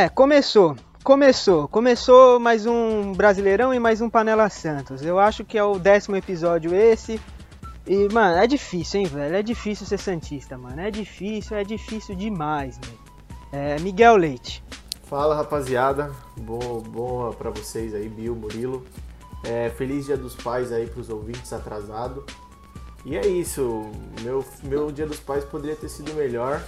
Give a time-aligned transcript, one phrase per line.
[0.00, 0.74] É, começou.
[1.04, 1.68] Começou.
[1.68, 5.02] Começou mais um Brasileirão e mais um Panela Santos.
[5.02, 7.20] Eu acho que é o décimo episódio esse.
[7.86, 9.36] E, mano, é difícil, hein, velho?
[9.36, 10.80] É difícil ser Santista, mano.
[10.80, 12.98] É difícil, é difícil demais, velho.
[13.52, 14.64] É, Miguel Leite.
[15.02, 16.10] Fala, rapaziada.
[16.34, 18.86] Boa, boa pra vocês aí, Bill, Murilo.
[19.44, 22.24] É, feliz Dia dos Pais aí pros ouvintes atrasado.
[23.04, 23.82] E é isso.
[24.22, 26.62] Meu, meu Dia dos Pais poderia ter sido melhor.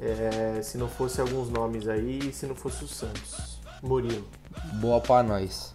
[0.00, 3.58] É, se não fosse alguns nomes aí e se não fosse o Santos.
[3.82, 4.26] Murilo.
[4.74, 5.72] Boa pra nós.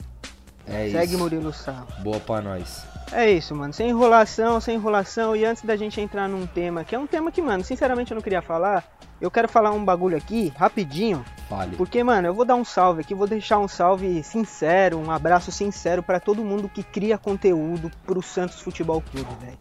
[0.68, 1.18] É Segue isso.
[1.18, 1.88] Murilo Sal.
[2.04, 2.86] Boa pra nós.
[3.12, 3.74] É isso, mano.
[3.74, 5.36] Sem enrolação, sem enrolação.
[5.36, 8.16] E antes da gente entrar num tema, que é um tema que, mano, sinceramente eu
[8.16, 8.86] não queria falar.
[9.20, 11.24] Eu quero falar um bagulho aqui, rapidinho.
[11.48, 11.76] Fale.
[11.76, 15.52] Porque, mano, eu vou dar um salve aqui, vou deixar um salve sincero, um abraço
[15.52, 19.58] sincero pra todo mundo que cria conteúdo pro Santos Futebol Clube, velho.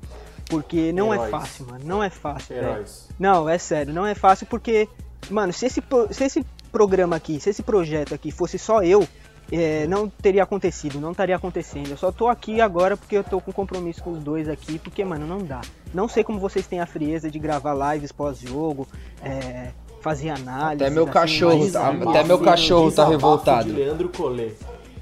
[0.51, 1.31] Porque não é Heróis.
[1.31, 1.85] fácil, mano.
[1.85, 2.57] Não é fácil.
[2.57, 3.09] Heróis.
[3.19, 4.89] Não, é sério, não é fácil porque,
[5.31, 9.07] mano, se esse, se esse programa aqui, se esse projeto aqui fosse só eu,
[9.53, 11.91] é, não teria acontecido, não estaria acontecendo.
[11.91, 15.05] Eu só tô aqui agora porque eu tô com compromisso com os dois aqui, porque,
[15.05, 15.61] mano, não dá.
[15.95, 18.87] Não sei como vocês têm a frieza de gravar lives pós-jogo,
[19.23, 19.71] é,
[20.01, 20.85] fazer análise.
[20.85, 23.65] Até meu cachorro mas, tá- até meu cachorro tá desabafo revoltado.
[23.65, 24.57] de Leandro Collet.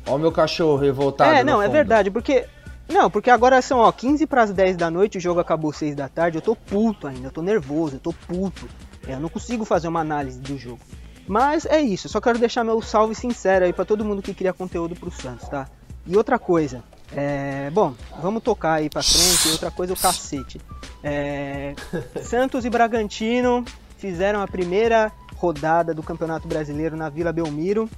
[0.06, 1.34] Ó o meu cachorro revoltado.
[1.34, 2.46] É, no não, é verdade, porque.
[2.88, 5.94] Não, porque agora são, ó, 15 para as 10 da noite, o jogo acabou 6
[5.94, 8.66] da tarde, eu tô puto ainda, eu tô nervoso, eu tô puto.
[9.06, 10.80] É, eu não consigo fazer uma análise do jogo.
[11.26, 14.52] Mas é isso, só quero deixar meu salve sincero aí pra todo mundo que cria
[14.52, 15.68] conteúdo pro Santos, tá?
[16.06, 16.82] E outra coisa,
[17.14, 20.58] é, bom, vamos tocar aí pra frente, outra coisa, o cacete.
[21.04, 21.74] É,
[22.22, 23.62] Santos e Bragantino
[23.98, 27.88] fizeram a primeira rodada do Campeonato Brasileiro na Vila Belmiro.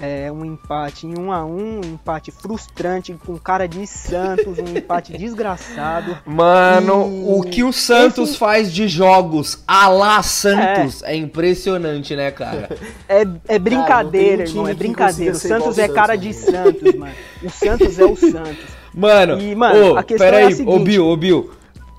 [0.00, 4.76] É um empate em 1 a 1 um empate frustrante com cara de Santos, um
[4.76, 6.16] empate desgraçado.
[6.24, 12.16] Mano, E o que o Santos esse- faz de jogos a lá Santos é, impressionante,
[12.16, 12.70] né, cara?
[13.08, 15.34] É, é brincadeira, Cara, um irmão, é brincadeira.
[15.34, 17.12] O Santos é cara de Santos, mano.
[17.42, 18.64] O Santos é o Santos.
[18.94, 20.84] Mano, E, mano, ô, a questão pera é a aí, ô seguinte.
[20.84, 21.50] Bill, ô Bill.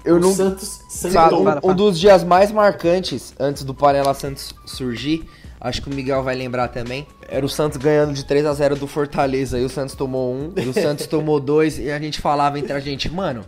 [0.03, 0.33] Eu o não.
[0.33, 5.25] Santos Sabe, um, um dos dias mais marcantes antes do Panela Santos surgir,
[5.61, 7.07] acho que o Miguel vai lembrar também.
[7.33, 9.57] Era o Santos ganhando de 3 a 0 do Fortaleza.
[9.57, 11.79] E o Santos tomou um, e o Santos tomou dois.
[11.79, 13.43] E a gente falava entre a gente, mano,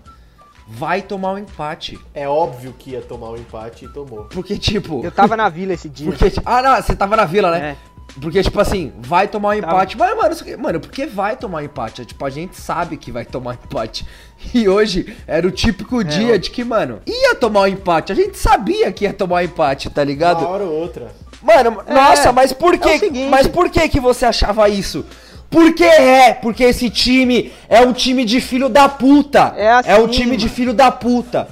[0.67, 1.99] vai tomar um empate.
[2.11, 4.23] É óbvio que ia tomar o empate e tomou.
[4.25, 5.05] Porque, tipo.
[5.05, 6.11] Eu tava na vila esse dia.
[6.11, 7.77] Porque, ah, não, você tava na vila, né?
[7.91, 7.95] É.
[8.19, 9.73] Porque, tipo assim, vai tomar um Tava.
[9.73, 9.97] empate.
[9.97, 12.01] Mas, mano, isso mano, porque vai tomar um empate?
[12.01, 14.05] É, Tipo, a gente sabe que vai tomar um empate.
[14.53, 16.37] E hoje era o típico dia ó.
[16.37, 18.11] de que, mano, ia tomar um empate.
[18.11, 20.45] A gente sabia que ia tomar um empate, tá Uma ligado?
[20.45, 21.11] hora ou outra.
[21.45, 22.89] Mano, É, nossa, mas por que?
[22.89, 23.29] é o seguinte.
[23.29, 25.05] mas por que que você achava isso?
[25.49, 29.53] Porque é, porque esse time é um time de filho da puta.
[29.55, 30.55] É assim, um time de mano.
[30.55, 31.47] filho da puta.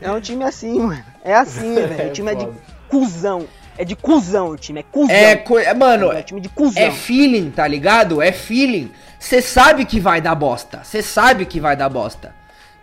[0.00, 1.04] É um time assim, mano.
[1.24, 2.10] É assim, velho.
[2.10, 2.56] O time é de foda.
[2.88, 3.46] cuzão.
[3.78, 5.16] É de cuzão o time, é cuzão.
[5.16, 6.82] É, é, mano, É time de cuzão.
[6.82, 8.20] É feeling, tá ligado?
[8.20, 8.92] É feeling.
[9.18, 10.80] Você sabe que vai dar bosta.
[10.84, 12.34] Você sabe que vai dar bosta.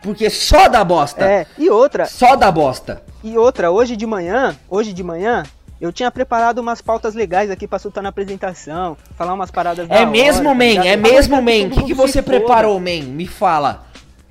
[0.02, 1.26] Porque só dá bosta.
[1.26, 3.02] É, e outra, Só dá bosta.
[3.24, 5.44] E outra, hoje de manhã, hoje de manhã,
[5.80, 9.96] eu tinha preparado umas pautas legais aqui pra soltar na apresentação, falar umas paradas da
[9.96, 10.86] É hora, mesmo, tá man.
[10.86, 11.68] É mesmo, man.
[11.68, 12.38] O que, que você foda.
[12.38, 13.04] preparou, man?
[13.04, 13.86] Me fala.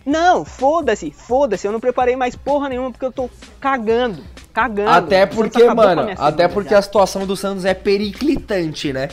[0.05, 3.29] Não, foda-se, foda-se, eu não preparei mais porra nenhuma porque eu tô
[3.61, 4.25] cagando,
[4.55, 4.89] cagando.
[4.89, 9.09] Até Santos porque, mano, até porque a situação do Santos é periclitante, né?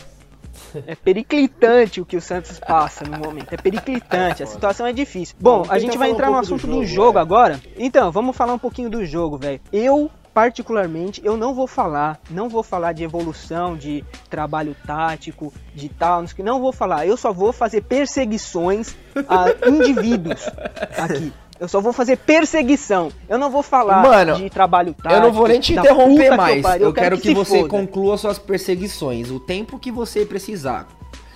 [0.88, 3.54] É periclitante o que o Santos passa no momento.
[3.54, 5.36] É periclitante, a situação é difícil.
[5.40, 7.22] Bom, a gente vai entrar no assunto do jogo, é.
[7.22, 7.62] agora.
[7.78, 9.60] Então, vamos falar um pouquinho do jogo, velho.
[9.72, 15.90] Eu, particularmente, eu não vou falar, não vou falar de evolução, de trabalho tático, de
[15.90, 17.06] tal, não vou falar.
[17.06, 18.96] Eu só vou fazer perseguições
[19.28, 20.50] a indivíduos
[20.98, 21.32] aqui.
[21.60, 23.12] Eu só vou fazer perseguição.
[23.30, 25.14] Eu não vou falar Mano, de trabalho tático.
[25.14, 26.62] eu não vou nem te interromper que mais.
[26.62, 29.32] pariu, Eu, quero que, se você foda, conclua suas perseguições.
[29.32, 30.88] O tempo que você precisar.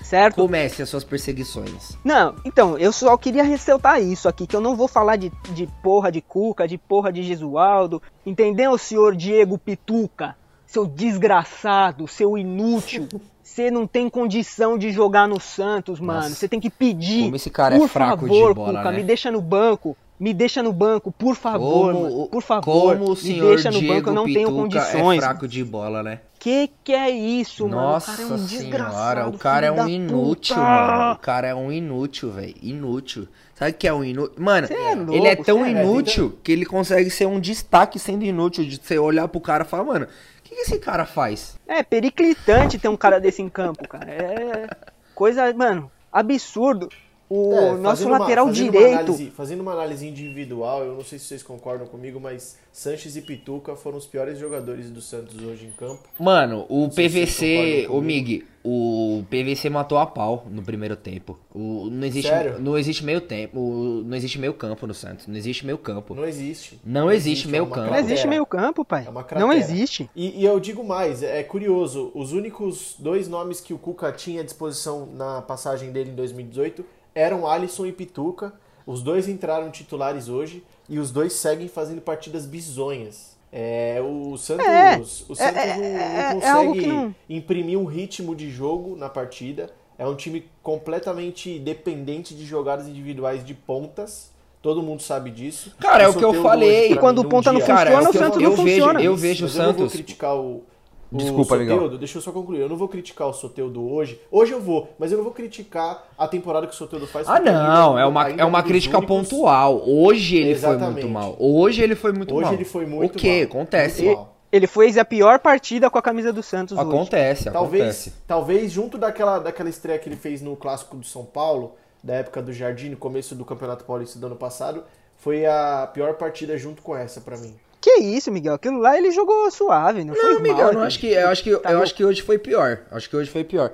[0.04, 0.36] certo?
[0.36, 1.98] Comece as suas perseguições.
[2.04, 5.68] Não, então, eu só queria ressaltar isso aqui, que eu não vou falar de, de
[5.81, 10.36] porra de Cuca, de porra de Gesualdo, entendeu, senhor Diego Pituca?
[10.65, 13.07] Seu desgraçado, seu inútil.
[13.42, 16.30] Você não tem condição de jogar no Santos, mano.
[16.30, 17.24] Você tem que pedir.
[17.24, 18.98] Como esse cara é por fraco de favor, bola, Cuca, né?
[18.98, 19.98] me deixa no banco.
[20.19, 22.27] Me deixa no banco, por favor, Como, mano.
[22.27, 22.63] Por favor.
[22.98, 25.18] como o me senhor deixa no Diego banco, eu não tenho Pituca condições.
[25.18, 26.19] é fraco de bola, né?
[26.38, 28.36] Que que é isso, Nossa mano?
[28.36, 30.68] O cara é um senhora, cara é um inútil, puta.
[30.68, 31.13] mano.
[31.13, 32.56] O cara é um inútil, velho.
[32.62, 33.27] Inútil.
[33.56, 34.36] Sabe o que é um inútil?
[34.44, 37.39] Mano, Cê é louco, ele é tão cê é- inútil que ele consegue ser um
[37.39, 38.65] destaque sendo inútil.
[38.65, 41.57] De você olhar pro cara e falar, mano, o que, que esse cara faz?
[41.68, 44.10] É periclitante ter um cara desse em campo, cara.
[44.10, 44.68] É
[45.15, 46.89] coisa, mano, absurdo.
[47.29, 48.99] O É, nosso uma- lateral fazendo uma direito.
[48.99, 53.21] análise- fazendo uma análise individual, eu não sei se vocês concordam comigo, mas Sanches e
[53.21, 56.03] Pituca foram os piores jogadores do Santos hoje em campo.
[56.19, 58.01] Mano, o vocês PVC, o.
[58.01, 61.37] Mig, o PVC matou a pau no primeiro tempo.
[61.53, 62.59] O, não existe, Sério?
[62.59, 66.15] não existe meio tempo, o- não existe meio campo no Santos, não existe meio campo.
[66.15, 66.79] Não existe.
[66.83, 67.91] Não existe é meio uma campo.
[67.91, 69.05] Não existe meio campo, pai.
[69.05, 70.09] É uma não existe.
[70.15, 74.41] E, e eu digo mais, é curioso, os únicos dois nomes que o Cuca tinha
[74.41, 76.83] à disposição na passagem dele em 2018
[77.13, 78.53] eram Alisson e Pituca.
[78.85, 83.38] Os dois entraram titulares hoje e os dois seguem fazendo partidas bizonhas.
[83.51, 87.15] É, o Santos, É, o Santos é- não, é- não é- é algo consegue não-
[87.29, 89.69] imprimir um ritmo de jogo na partida.
[89.97, 94.31] É um time completamente dependente de jogadas individuais de pontas.
[94.62, 95.73] Todo mundo sabe disso.
[95.79, 96.91] Cara, é o que eu falei.
[96.91, 98.50] E quando o ponta não dia- Cara, funciona, é o o que eu- Santos eu
[98.50, 99.01] não vejo- funciona.
[99.01, 99.94] eu vejo o Mas eu não vou Santos.
[99.94, 100.63] criticar o
[101.11, 101.97] Desculpa, Soteldo, legal.
[101.97, 102.59] deixa eu só concluir.
[102.59, 104.21] Eu não vou criticar o Soteldo hoje.
[104.31, 107.27] Hoje eu vou, mas eu não vou criticar a temporada que o Soteldo faz.
[107.27, 109.81] Ah, não, ele é uma, é uma um crítica únicos- pontual.
[109.89, 110.91] Hoje ele foi Exatamente.
[111.01, 111.35] muito mal.
[111.39, 112.53] Hoje ele foi muito Hoje mal.
[112.53, 113.38] ele foi muito O que?
[113.39, 113.44] mal.
[113.45, 114.03] Acontece.
[114.03, 114.35] Muito mal.
[114.51, 116.88] Ele fez a pior partida com a camisa do Santos hoje.
[116.88, 118.13] Acontece, Talvez, acontece.
[118.27, 122.41] talvez junto daquela, daquela estreia que ele fez no Clássico do São Paulo, da época
[122.41, 124.83] do Jardim, no começo do Campeonato Paulista do ano passado,
[125.17, 127.53] foi a pior partida junto com essa pra mim.
[127.81, 128.55] Que isso, Miguel?
[128.55, 130.87] Aquilo lá ele jogou suave, não, foi Não, Miguel, mal, eu não cara.
[130.87, 131.83] acho que, eu acho que, Tá eu bom.
[131.83, 132.79] acho que hoje foi pior.
[132.91, 133.71] Acho que hoje foi pior.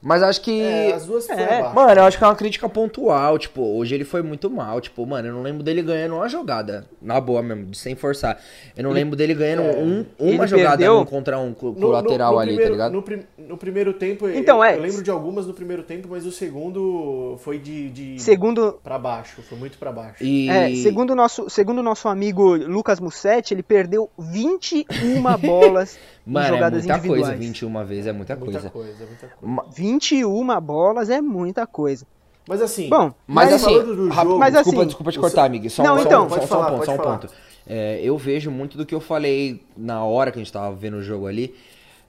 [0.00, 0.60] Mas acho que.
[0.60, 1.72] É, as duas foram É.
[1.72, 3.38] Mano, eu acho que é uma crítica pontual.
[3.38, 4.80] Tipo, hoje ele foi muito mal.
[4.80, 6.86] Tipo, mano, eu não lembro dele ganhando uma jogada.
[7.02, 8.40] Na boa mesmo, sem forçar.
[8.76, 9.76] Eu não lembro dele ganhando É.
[9.76, 12.48] um, Ele uma jogada perdeu- um contra um com, No- o no- lateral no ali,
[12.50, 12.92] primeiro, tá ligado?
[12.92, 14.76] No, prim- no primeiro tempo, Então, eu, é.
[14.76, 18.98] eu lembro de algumas no primeiro tempo, mas o segundo foi de, de Segundo, pra
[18.98, 20.22] baixo, foi muito pra baixo.
[20.22, 20.48] E.
[20.48, 24.84] é, segundo o nosso, segundo nosso amigo Lucas Mussetti, ele perdeu 21
[25.42, 25.98] bolas
[26.32, 27.22] Mano, é jogadas muita individuais.
[27.26, 27.36] coisa.
[27.38, 28.70] 21 vezes é muita, muita coisa.
[28.70, 29.54] coisa, muita coisa.
[29.54, 32.06] Ma- 21 bolas é muita coisa.
[32.48, 35.68] Mas assim, Bom, Mas, Mas assim, jogo- Mas desculpa, assim, desculpa te cortar, amigo.
[35.68, 36.26] Só, Não, um- então.
[36.26, 37.18] um- só, só um falar, ponto, só um falar.
[37.18, 37.34] ponto.
[37.66, 40.96] É, eu vejo muito do que eu falei na hora que a gente tava vendo
[40.96, 41.54] o jogo ali.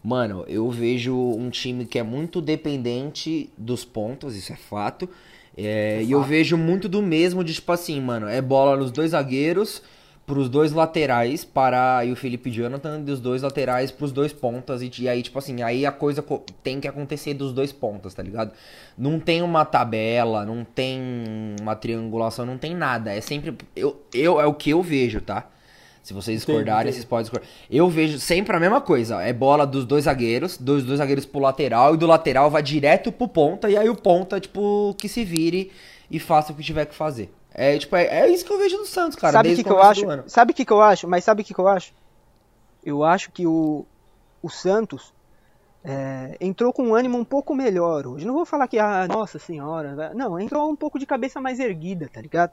[0.01, 5.09] Mano, eu vejo um time que é muito dependente dos pontos, isso é fato.
[5.57, 9.11] É, e eu vejo muito do mesmo de tipo assim, mano, é bola nos dois
[9.11, 9.81] zagueiros,
[10.29, 14.83] pros dois laterais, para e o Felipe Jonathan, e os dois laterais pros dois pontas.
[14.83, 18.13] E, e aí, tipo assim, aí a coisa co- tem que acontecer dos dois pontas,
[18.13, 18.51] tá ligado?
[18.95, 21.01] Não tem uma tabela, não tem
[21.59, 23.11] uma triangulação, não tem nada.
[23.11, 23.55] É sempre.
[23.75, 25.47] Eu, eu, é o que eu vejo, tá?
[26.03, 26.93] Se vocês discordarem, entendi.
[26.93, 27.49] vocês podem discordar.
[27.69, 29.23] Eu vejo sempre a mesma coisa.
[29.23, 33.11] É bola dos dois zagueiros, dos dois zagueiros pro lateral, e do lateral vai direto
[33.11, 35.71] pro ponta, e aí o ponta, tipo, que se vire
[36.09, 37.31] e faça o que tiver que fazer.
[37.53, 39.33] É, tipo, é, é isso que eu vejo no Santos, cara.
[39.33, 40.05] sabe o que, que eu acho?
[40.27, 41.07] Sabe o que, que eu acho?
[41.07, 41.93] Mas sabe o que, que eu acho?
[42.83, 43.85] Eu acho que o,
[44.41, 45.13] o Santos
[45.83, 48.25] é, entrou com um ânimo um pouco melhor hoje.
[48.25, 50.13] Não vou falar que, ah, nossa senhora.
[50.13, 52.51] Não, entrou um pouco de cabeça mais erguida, tá ligado?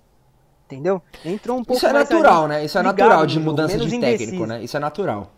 [0.66, 1.00] Entendeu?
[1.24, 2.64] Entrou um pouco Isso é natural, ali, né?
[2.64, 4.46] Isso é ligado natural de mudança de técnico, indeciso.
[4.46, 4.64] né?
[4.64, 5.30] Isso é natural.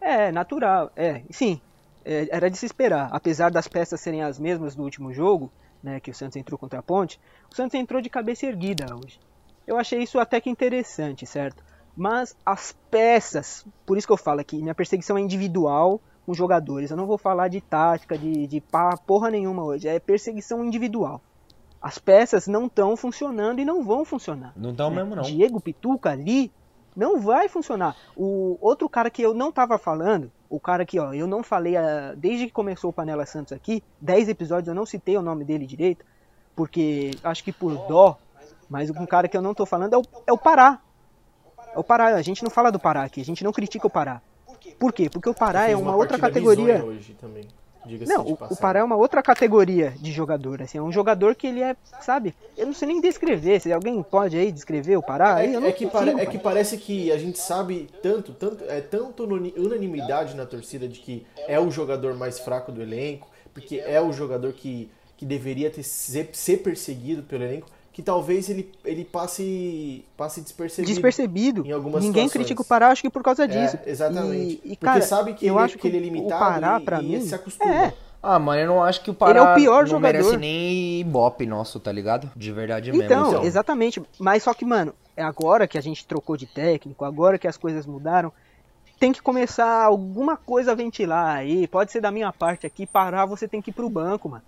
[0.00, 0.90] É, natural.
[0.96, 1.60] É, sim.
[2.04, 3.08] É, era de se esperar.
[3.12, 5.52] Apesar das peças serem as mesmas do último jogo,
[5.82, 7.20] né, que o Santos entrou contra a Ponte,
[7.50, 9.18] o Santos entrou de cabeça erguida hoje.
[9.66, 11.62] Eu achei isso até que interessante, certo?
[11.96, 16.90] Mas as peças, por isso que eu falo aqui, minha perseguição é individual com jogadores.
[16.90, 19.88] Eu não vou falar de tática, de, de pá, porra nenhuma hoje.
[19.88, 21.20] É perseguição individual.
[21.80, 24.52] As peças não estão funcionando e não vão funcionar.
[24.56, 25.22] Não tão mesmo, não.
[25.22, 26.50] Diego Pituca ali
[26.94, 27.96] não vai funcionar.
[28.16, 31.78] O outro cara que eu não tava falando, o cara que, ó, eu não falei
[31.78, 35.44] ah, desde que começou o Panela Santos aqui, 10 episódios eu não citei o nome
[35.44, 36.04] dele direito,
[36.54, 38.18] porque acho que por dó,
[38.68, 40.78] mas um cara que eu não tô falando é o, é o Pará.
[41.74, 43.90] É o Pará, a gente não fala do Pará aqui, a gente não critica o
[43.90, 44.20] Pará.
[44.78, 45.08] Por quê?
[45.08, 46.84] Porque o Pará é uma outra categoria.
[46.84, 47.48] Hoje também,
[47.86, 48.56] diga-se Não, de o, o.
[48.56, 52.34] Pará é uma outra categoria de jogador, assim, é um jogador que ele é, sabe,
[52.56, 55.68] eu não sei nem descrever, se alguém pode aí descrever o Pará, aí eu não
[55.68, 59.24] É, é que consigo, é que parece que a gente sabe tanto, tanto é tanto
[59.24, 64.00] unani- unanimidade na torcida de que é o jogador mais fraco do elenco, porque é
[64.00, 69.04] o jogador que, que deveria ter ser, ser perseguido pelo elenco, que talvez ele, ele
[69.04, 70.90] passe passe despercebido.
[70.92, 71.66] despercebido.
[71.66, 72.32] em algumas Ninguém situações.
[72.32, 73.78] critica o Pará, acho que por causa É, disso.
[73.86, 74.60] exatamente.
[74.64, 76.80] E, e, Porque cara, sabe que eu ele, acho que ele é limitado o Pará,
[76.80, 77.70] e, pra e mim, se acostuma.
[77.74, 77.94] é.
[78.22, 80.00] Ah, mano, eu não acho que o Pará Ele é o pior não jogador.
[80.18, 82.30] merece nem ibope nosso, tá ligado?
[82.36, 83.04] De verdade mesmo.
[83.04, 83.44] Então, então.
[83.44, 84.00] exatamente.
[84.18, 87.56] Mas só que, mano, é agora que a gente trocou de técnico, agora que as
[87.56, 88.32] coisas mudaram,
[89.00, 91.66] tem que começar alguma coisa a ventilar aí.
[91.66, 94.44] Pode ser da minha parte aqui, parar você tem que ir pro banco, mano.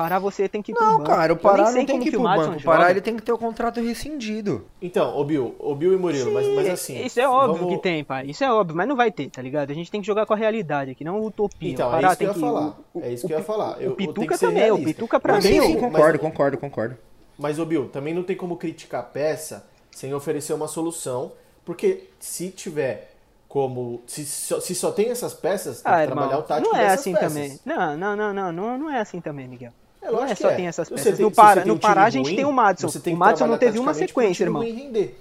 [0.00, 1.10] Parar você tem que ir pro Não, banco.
[1.10, 2.56] cara, o Pará não tem que ir pro banco.
[2.58, 2.62] O.
[2.62, 4.64] Pará ele tem que ter o contrato rescindido.
[4.80, 7.04] Então, ô Bill, ô Bill e Murilo, mas, mas assim.
[7.04, 8.26] Isso é óbvio vamos- que tem, pai.
[8.26, 9.70] Isso é óbvio, mas não vai ter, tá ligado?
[9.70, 11.70] A gente tem que jogar com a realidade aqui, não utopia.
[11.72, 12.78] Então, O é Pará isso que eu tem ia falar.
[12.94, 13.76] o- É isso o que eu ia falar.
[13.82, 14.94] Eu- O Pituca também, o realista.
[14.94, 15.50] Pituca pra Mas mim.
[15.50, 16.96] sim, eu- sim, o- mas- concordo, concordo, concordo.
[17.38, 21.32] Mas, ô Bill, também não tem como criticar a peça sem oferecer uma solução,
[21.64, 23.08] porque se tiver
[23.48, 24.00] como.
[24.06, 26.76] Se só, se só tem essas peças, tem Ah, que irmão, trabalhar o tático não
[26.80, 27.32] é dessas assim peças.
[27.32, 27.58] também.
[27.66, 29.72] Não, não, não, não, não, não é assim também, Miguel.
[30.02, 31.04] É, não é lógico só que tem essas peças.
[31.04, 32.88] você tem- no Pará, no um Pará a gente ruim, tem o Madison.
[33.00, 34.62] tem O Madison não teve uma sequência, irmão.
[34.62, 35.18] render.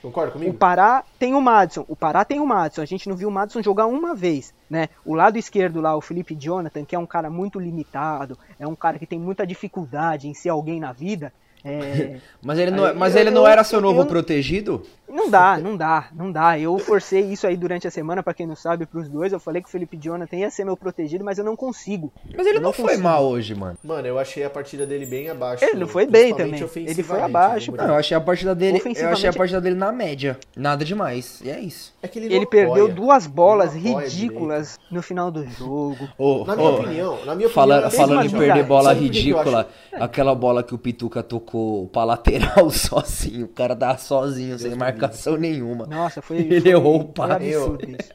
[0.00, 0.52] Concorda comigo?
[0.52, 1.84] O Pará tem o Madison.
[1.88, 2.82] O Pará tem o Madison.
[2.82, 4.88] A gente não viu o Madison jogar uma vez, né?
[5.04, 8.76] O lado esquerdo lá, o Felipe Jonathan, que é um cara muito limitado, é um
[8.76, 11.32] cara que tem muita dificuldade em ser alguém na vida.
[11.64, 14.82] É, Mas ele não, Aí, mas eu- ele não eu- era seu novo eu- protegido?
[15.10, 16.58] Não dá, não dá, não dá.
[16.58, 19.32] Eu forcei isso aí durante a semana, pra quem não sabe, pros dois.
[19.32, 22.12] Eu falei que o Felipe Jonathan ia ser meu protegido, mas eu não consigo.
[22.36, 23.78] Mas ele Eu não, não foi mal hoje, mano.
[23.82, 25.64] Mano, eu achei a partida dele bem abaixo.
[25.64, 26.56] Ele não foi bem também.
[26.60, 28.82] Ele foi ofensivamente, abaixo, né, Não, eu achei a partida dele.
[28.96, 30.38] Eu achei a partida dele na média.
[30.54, 31.40] Nada demais.
[31.42, 31.94] E é isso.
[32.02, 32.94] É que ele, Ele perdeu apoia.
[32.94, 36.06] duas bolas ridículas no final do jogo.
[36.18, 38.88] Ô, Na minha ô, opinião, na minha Fala- opinião, é falando em mesmo, perder bola
[38.90, 41.57] Sabe ridícula, aquela bola que o Pituca tocou
[41.92, 45.86] pra lateral sozinho, o cara dá sozinho, sem marcação nenhuma.
[45.86, 46.38] Nossa, foi.
[46.48, 47.54] Ele foi, errou o passe.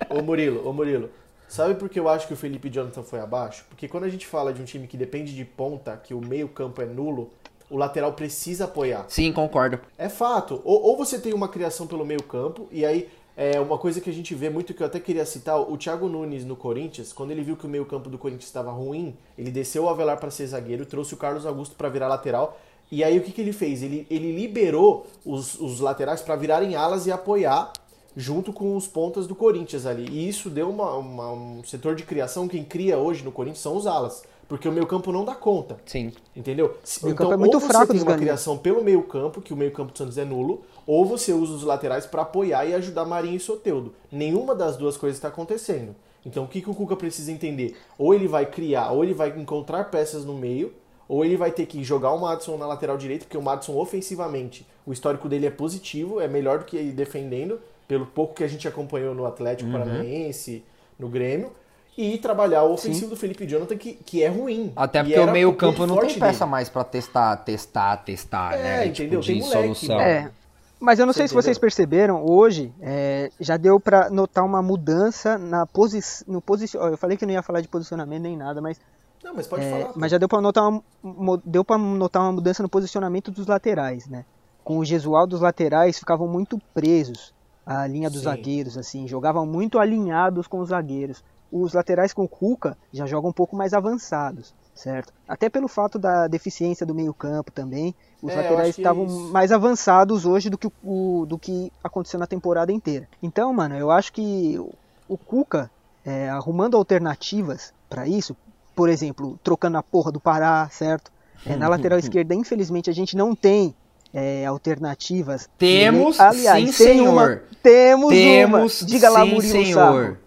[0.10, 1.10] ô Murilo, ô Murilo,
[1.48, 3.66] sabe por que eu acho que o Felipe Jonathan foi abaixo?
[3.70, 6.48] Porque quando a gente fala de um time que depende de ponta, que o meio
[6.48, 7.32] campo é nulo,
[7.70, 9.06] o lateral precisa apoiar.
[9.08, 9.80] Sim, concordo.
[9.98, 10.62] É fato.
[10.64, 14.10] Ou, ou você tem uma criação pelo meio campo, e aí é uma coisa que
[14.10, 17.32] a gente vê muito, que eu até queria citar, o Thiago Nunes no Corinthians, quando
[17.32, 20.30] ele viu que o meio campo do Corinthians estava ruim, ele desceu o Avelar para
[20.30, 22.60] ser zagueiro, trouxe o Carlos Augusto para virar lateral,
[22.92, 23.82] e aí o que, que ele fez?
[23.82, 27.74] Ele, ele liberou os, os laterais para virarem alas e apoiar
[28.16, 30.08] junto com os pontas do Corinthians ali.
[30.10, 33.76] E isso deu uma, uma- um setor de criação, quem cria hoje no Corinthians são
[33.76, 35.78] os alas, porque o meio campo não dá conta.
[35.86, 36.12] Sim.
[36.36, 36.78] Entendeu?
[36.84, 38.22] Se- meio campo é muito ou você fraco tem uma galinhas.
[38.22, 41.54] criação pelo meio campo, que o meio campo do Santos é nulo, ou você usa
[41.54, 43.96] os laterais para apoiar e ajudar Marinho e Soteudo.
[44.12, 45.96] Nenhuma das duas coisas está acontecendo.
[46.24, 47.76] Então o que, que o Cuca precisa entender?
[47.98, 50.72] Ou ele vai criar, ou ele vai encontrar peças no meio,
[51.08, 54.66] ou ele vai ter que jogar o Madison na lateral direita, porque o Madison ofensivamente,
[54.86, 58.48] o histórico dele é positivo, é melhor do que ele defendendo, pelo pouco que a
[58.48, 59.78] gente acompanhou no Atlético Uhum.
[59.80, 60.64] Paranaense,
[60.98, 61.52] no Grêmio.
[61.96, 64.74] E trabalhar o ofensivo do Felipe Jonathan, que, que é ruim.
[64.76, 66.50] Até porque o era meio ponto campo não tem peça dele.
[66.52, 68.86] mais pra testar, testar, testar, É, né?
[68.88, 69.20] entendeu?
[69.20, 70.00] Tipo, Tem moleque, solução.
[70.02, 70.32] É.
[70.80, 71.62] Mas eu não Você sei se vocês entendeu?
[71.62, 76.94] perceberam, hoje é, já deu pra notar uma mudança na posi no posicionamento.
[76.96, 78.82] Eu falei que não ia falar de posicionamento nem nada, mas,
[79.24, 79.94] Não, mas pode é, falar.
[79.96, 80.70] mas já deu pra notar
[81.02, 84.26] uma, deu para notar uma mudança no posicionamento dos laterais, né?
[84.64, 87.34] Com o Gesualdo, os laterais ficavam muito presos
[87.66, 88.26] à linha dos Sim.
[88.26, 91.24] zagueiros, assim, jogavam muito alinhados com os zagueiros.
[91.52, 95.14] Os laterais com o Cuca já jogam um pouco mais avançados, certo?
[95.28, 99.32] Até pelo fato da deficiência do meio-campo também, os É, laterais que estavam isso.
[99.32, 103.08] mais avançados hoje do que o, do que aconteceu na temporada inteira.
[103.22, 104.74] Então, mano, eu acho que o-
[105.08, 105.70] o Cuca
[106.06, 108.36] é, arrumando alternativas para isso,
[108.76, 111.12] por exemplo, trocando a porra do Pará, certo?
[111.46, 113.76] É, na lateral esquerda, infelizmente, a gente não tem
[114.14, 115.50] é, alternativas.
[115.58, 117.12] Temos, Aliás, sim, tem senhor.
[117.12, 117.42] uma.
[117.62, 118.88] Temos, Temos, uma.
[118.88, 120.04] Diga lá, sim, Murilo senhor.
[120.04, 120.18] Sarro.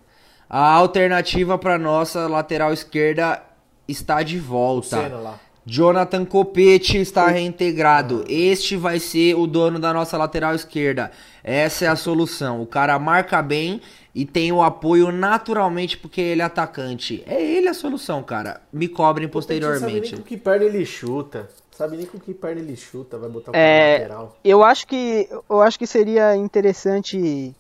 [0.49, 3.43] A alternativa pra nossa lateral esquerda
[3.89, 5.09] está de volta.
[5.09, 5.41] Lá.
[5.65, 8.25] Jonathan Copete está reintegrado.
[8.29, 11.11] Este vai ser o dono da nossa lateral esquerda.
[11.43, 12.63] Essa é a solução.
[12.63, 13.81] O cara marca bem
[14.19, 17.23] e tem o apoio naturalmente porque ele é atacante.
[17.27, 18.63] É ele a solução, cara.
[18.73, 20.17] Me cobrem Não sabe nem posteriormente.
[20.17, 21.49] com que perna ele chuta.
[21.71, 23.19] Sabe nem com que perna ele chuta.
[23.19, 24.37] Vai botar o É, lateral.
[24.43, 27.55] Eu acho que eu acho que seria interessante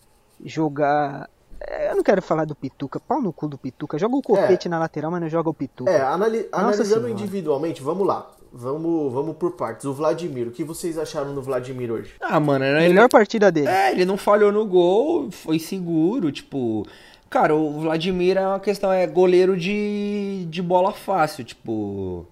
[0.44, 1.28] jogar.
[1.60, 3.98] é, Eu não quero falar do Pituca, pau no cu do Pituca.
[3.98, 5.90] Joga o copete na lateral, mas não joga o Pituca.
[5.90, 7.10] É, anali- analisando Senhora.
[7.10, 8.30] individualmente, vamos lá.
[8.52, 9.84] Vamos, vamos por partes.
[9.84, 12.14] O Vladimir, o que vocês acharam do Vladimir hoje?
[12.20, 12.94] Ah, mano, era ele.
[12.94, 13.68] Melhor partida dele.
[13.68, 16.86] É, ele não falhou no gol, foi seguro, tipo.
[17.28, 22.26] Cara, o Vladimir é uma questão, é goleiro de, de bola fácil, tipo.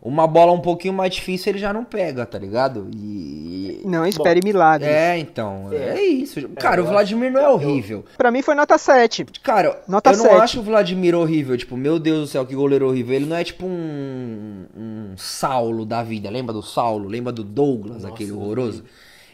[0.00, 2.88] Uma bola um pouquinho mais difícil ele já não pega, tá ligado?
[2.94, 3.80] E.
[3.84, 4.88] Não espere milagre.
[4.88, 6.02] É, então, é, É.
[6.02, 6.48] isso.
[6.50, 8.04] Cara, eu o Vladimir não é horrível.
[8.16, 9.24] Pra mim foi nota 7.
[9.42, 10.36] Cara, Nota eu não 7.
[10.42, 13.16] acho o Vladimir horrível, tipo, meu Deus do céu, que goleiro horrível.
[13.16, 17.08] Ele não é tipo um, um Saulo da vida, lembra do Saulo?
[17.08, 18.84] Lembra do Douglas, Nossa, aquele horroroso?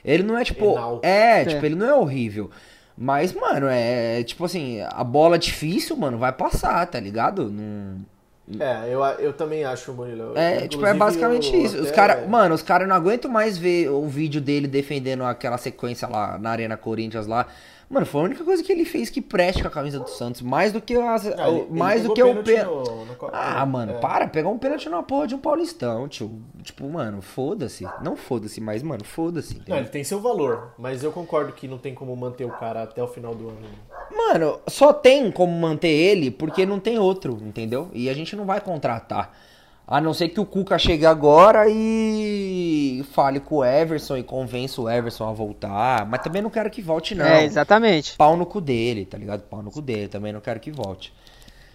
[0.05, 1.45] Ele não é tipo, é, É.
[1.45, 2.51] tipo, ele não é horrível.
[2.97, 7.51] Mas, mano, é tipo assim, a bola difícil, mano, vai passar, tá ligado?
[7.51, 7.97] Não...
[8.61, 10.37] É, eu, eu também acho, Murilo.
[10.37, 11.81] É, tipo, é basicamente eu isso.
[11.81, 16.09] Os cara, mano, os caras não aguentam mais ver o vídeo dele defendendo aquela sequência
[16.09, 17.47] lá na Arena Corinthians lá.
[17.93, 20.41] Mano, foi a única coisa que ele fez que preste com a camisa do Santos,
[20.41, 22.55] mais do que as, Ah, ele- o- mais ele do que o pênalti
[23.31, 23.99] Ah, mano, é.
[23.99, 26.41] para, pegar um pênalti na porra de um Paulistão, tio.
[26.63, 27.87] Tipo, mano, foda-se.
[28.03, 29.61] Não foda-se, mas, mano, foda-se.
[29.69, 32.83] Não, ele tem seu valor, mas eu concordo que não tem como manter o cara
[32.83, 33.59] até o final do ano.
[34.17, 37.91] Mano, só tem como manter ele porque não tem outro, entendeu?
[37.93, 39.37] E a gente não vai contratar.
[39.87, 44.81] A não ser que o Cuca chegue agora e fale com o Everson e convença
[44.81, 46.07] o Everson a voltar.
[46.07, 47.25] Mas também não quero que volte, não.
[47.27, 48.17] É, exatamente.
[48.17, 49.43] Pau no cu dele, tá ligado?
[49.43, 50.09] Pau no cu dele.
[50.09, 51.13] Também não quero que volte.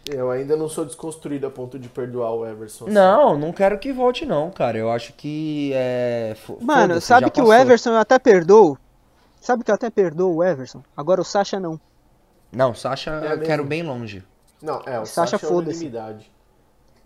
[0.10, 2.86] Eu ainda não sou desconstruído a ponto de perdoar o Everson.
[2.86, 2.94] assim.
[2.94, 4.78] Não, não quero que volte, não, cara.
[4.78, 6.36] Eu acho que é.
[6.62, 7.60] Mano, sabe que o passou.
[7.62, 8.78] Everson eu até perdoo?
[9.42, 10.82] Sabe que eu até perdoo o Everson?
[10.96, 11.80] Agora o Sasha não.
[12.52, 13.44] Não, Sasha É eu mesmo.
[13.46, 14.24] quero bem longe.
[14.62, 15.86] Não, é, o Sasha, Sasha, é foda-se.
[15.86, 16.32] unanimidade.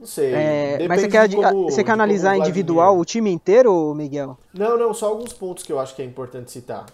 [0.02, 0.34] Não sei.
[0.34, 4.36] É, mas você quer, como- você quer analisar individual o time inteiro, Miguel?
[4.52, 6.88] Não, não, só alguns pontos que eu acho que é importante citar.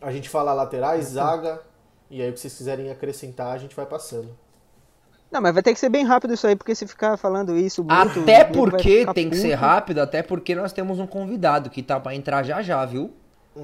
[0.00, 1.60] A gente fala laterais, zaga,
[2.10, 4.28] e aí o que vocês quiserem acrescentar, a gente vai passando.
[5.30, 7.84] Não, mas vai ter que ser bem rápido isso aí, porque se ficar falando isso
[7.84, 8.20] muito...
[8.20, 9.42] Até porque tem que puto.
[9.42, 13.12] ser rápido, até porque nós temos um convidado que tá pra entrar já já, viu?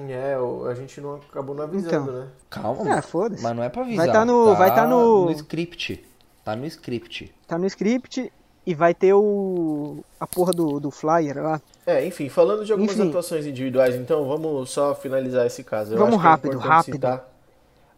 [0.09, 2.21] É, o- a gente não acabou não avisando, Então.
[2.21, 2.29] né?
[2.49, 3.03] Calma, mano.
[3.03, 3.43] foda-se.
[3.43, 4.07] Mas não é pra avisar.
[4.07, 6.05] Vai tá no- vai tá no- no script.
[6.45, 7.35] Tá no script.
[7.47, 8.33] Tá no script
[8.67, 9.99] e vai ter o...
[10.19, 11.61] a porra do, do flyer lá.
[11.87, 13.09] É, enfim, falando de algumas Enfim.
[13.09, 15.95] atuações individuais, então vamos só finalizar esse caso.
[15.95, 16.95] Eu Vamos acho que é rápido, rápido.
[16.95, 17.33] citar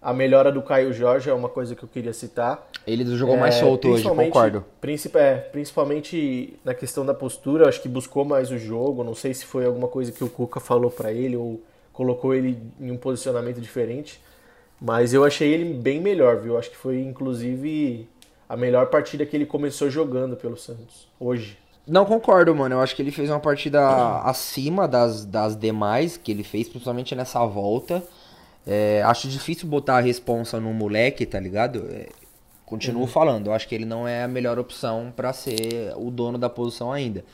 [0.03, 2.69] A melhora do Caio Jorge é uma coisa que eu queria citar.
[2.87, 4.63] Ele jogou mais É, solto hoje, concordo.
[4.81, 9.03] princip- é, principalmente na questão da postura, eu acho que buscou mais o jogo.
[9.03, 11.61] Não sei se foi alguma coisa que o Cuca falou pra ele ou
[11.93, 14.21] colocou ele em um posicionamento diferente.
[14.81, 16.57] Mas eu achei ele bem melhor, viu?
[16.59, 18.07] Acho que foi inclusive
[18.49, 21.59] a melhor partida que ele começou jogando pelo Santos hoje.
[21.87, 22.75] Não concordo, mano.
[22.75, 27.15] Eu acho que ele fez uma partida acima das, das demais que ele fez, principalmente
[27.15, 28.03] nessa volta.
[28.67, 31.87] É, acho difícil botar a responsa no moleque, tá ligado?
[31.91, 32.09] É,
[32.67, 36.37] continuo falando, eu acho que ele não é a melhor opção pra ser o dono
[36.37, 37.25] da posição ainda.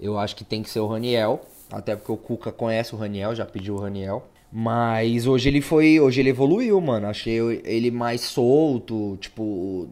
[0.00, 3.34] Eu acho que tem que ser o Raniel, até porque o Cuca conhece o Raniel,
[3.34, 4.26] já pediu o Raniel.
[4.50, 7.06] Mas hoje ele foi, hoje ele evoluiu, mano.
[7.06, 9.88] Achei ele mais solto, tipo,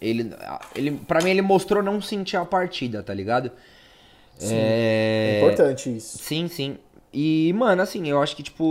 [0.00, 0.32] ele
[0.74, 3.50] ele para mim ele mostrou não sentir a partida, tá ligado?
[4.40, 5.38] É É...
[5.38, 6.18] importante isso.
[6.18, 6.78] Sim, sim.
[7.12, 8.64] E, mano, assim, eu acho que, tipo,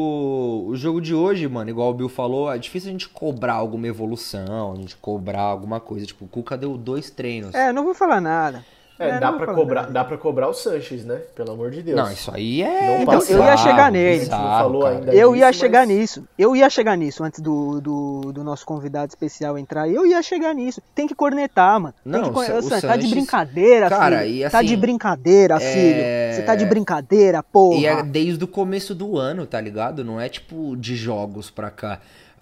[0.66, 3.86] o jogo de hoje, mano, igual o Bill falou, é difícil a gente cobrar alguma
[3.86, 6.06] evolução, a gente cobrar alguma coisa.
[6.06, 7.54] Tipo, o Cuca deu dois treinos.
[7.54, 8.66] É, não vou falar nada.
[9.00, 11.22] É, não dá falar cobrar, dá para cobrar o Sanches, né?
[11.34, 11.98] Pelo amor de Deus.
[11.98, 12.98] Não, isso aí é.
[13.00, 14.20] Não passa- eu ia chegar nele.
[14.20, 14.96] bizarro, falou cara.
[14.96, 15.14] ainda.
[15.16, 16.24] Eu ia disso, chegar mas- nisso.
[16.38, 19.88] Eu ia chegar nisso antes do, do, do nosso convidado especial entrar.
[19.90, 20.82] Eu ia chegar nisso.
[20.94, 21.94] Tem que cornetar, mano.
[22.04, 24.32] Tem Não, que corne- o Ô, Sa- o Sam, tá de Sanches- brincadeira, Cara, filho.
[24.46, 26.36] e tá de assim, brincadeira, é- filho.
[26.36, 27.80] Você tá de brincadeira, porra.
[27.80, 30.04] E é desde o começo do ano, tá ligado?
[30.04, 32.00] Não é tipo de jogos pra cá.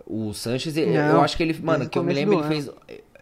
[0.09, 1.53] O Sanches, Não, eu acho que ele.
[1.61, 2.69] Mano, que eu me lembro, ele fez.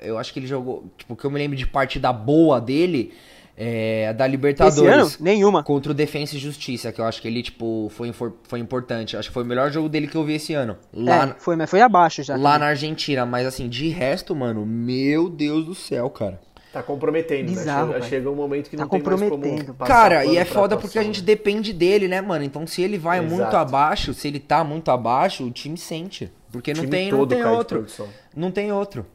[0.06, 0.86] Eu acho que ele jogou.
[0.98, 3.14] Tipo, que eu me lembro de partida boa dele.
[3.58, 4.32] É, a da Esse ano?
[4.32, 5.20] Libertadores.
[5.20, 5.64] Nenhuma.
[5.64, 8.12] Contra o Defensa e Justiça, que eu acho que ele, tipo, foi,
[8.44, 9.16] foi importante.
[9.16, 10.76] Acho que foi o melhor jogo dele que eu vi esse ano.
[10.94, 12.36] Lá, É, foi, mas foi abaixo já.
[12.36, 13.26] lá na Argentina.
[13.26, 16.42] Mas assim, de resto, mano, meu Deus do céu, cara.
[16.74, 17.94] Tá comprometendo, Bizarro, né?
[17.94, 18.10] Chega, pai.
[18.10, 21.02] chega um momento que Tá não tem mais como Cara, e é foda porque a
[21.02, 21.26] atuação, gente né?
[21.26, 22.44] depende dele, né, mano?
[22.44, 23.34] Então se ele vai Exato.
[23.34, 26.30] muito abaixo, se ele tá muito abaixo, o time sente.
[26.52, 27.86] Porque O não time tem, não tem outro.
[28.36, 29.06] Não tem outro.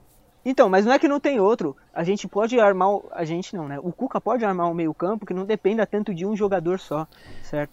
[0.45, 1.77] Então, mas não é que não tem outro.
[1.93, 2.89] A gente pode armar.
[2.91, 3.79] o- A gente não, né?
[3.83, 7.07] O Cuca pode armar um meio-campo que não dependa tanto de um jogador só,
[7.43, 7.73] certo?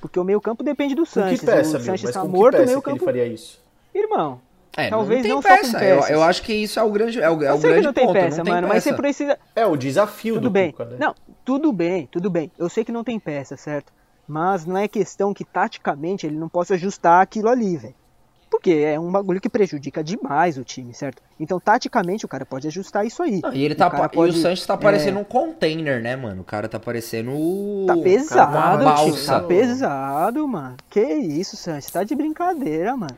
[0.00, 1.40] Porque o meio-campo depende do Com Sanches.
[1.40, 1.80] que peça, o?
[1.80, 3.04] Sanches Mas tá com morto, que o peça que ele meio-campo.
[3.04, 3.62] faria isso?
[3.94, 4.40] Irmão,
[4.76, 5.84] É, Talvez não não tem só com peça.
[5.84, 7.68] Eu, eu acho que isso é o grande, é o, é eu o sei que
[7.68, 8.14] grande não tem ponto.
[8.14, 8.90] peça, não tem mano, mas peça.
[8.96, 9.38] você precisa.
[9.56, 10.70] É, o desafio Tudo do bem.
[10.70, 10.96] Cuca, né?
[11.00, 12.50] Não, tudo bem, tudo bem.
[12.58, 13.92] Eu sei que não tem peça, certo?
[14.26, 17.94] Mas não é questão que taticamente ele não possa ajustar aquilo ali, velho.
[18.50, 21.22] Porque é um bagulho que prejudica demais o time, certo?
[21.38, 23.40] Então, taticamente, o cara pode ajustar isso aí.
[23.42, 26.16] Não, e ele O tá pode- e o Sanches tá é, parecendo um container, né,
[26.16, 26.40] mano?
[26.40, 27.30] O cara tá parecendo.
[27.86, 28.84] Tá uma pesado, tio.
[28.84, 29.32] balsa.
[29.34, 30.76] Tá pesado, mano.
[30.88, 31.90] Que isso, Sanches?
[31.90, 33.16] Tá de brincadeira, mano.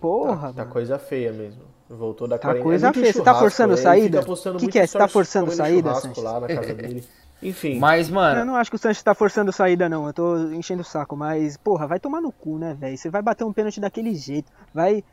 [0.00, 0.70] Porra, Tá, tá mano.
[0.72, 1.62] coisa feia mesmo.
[1.88, 2.64] Voltou da Tá quarentena.
[2.64, 3.12] coisa É feia.
[3.12, 4.22] Você tá forçando saída?
[4.22, 4.86] postando Que que é?
[4.86, 6.22] Você tá forçando saída, Sanches?
[6.22, 7.04] lá na casa dele.
[7.42, 7.78] Enfim.
[7.78, 8.40] Mas, mano.
[8.40, 10.06] Eu não acho que o Sanches tá forçando saída, não.
[10.06, 11.16] Eu tô enchendo o saco.
[11.16, 12.96] Mas, porra, vai tomar no cu, né, velho?
[12.96, 14.50] Você vai bater um pênalti daquele jeito.
[14.74, 15.04] Vai.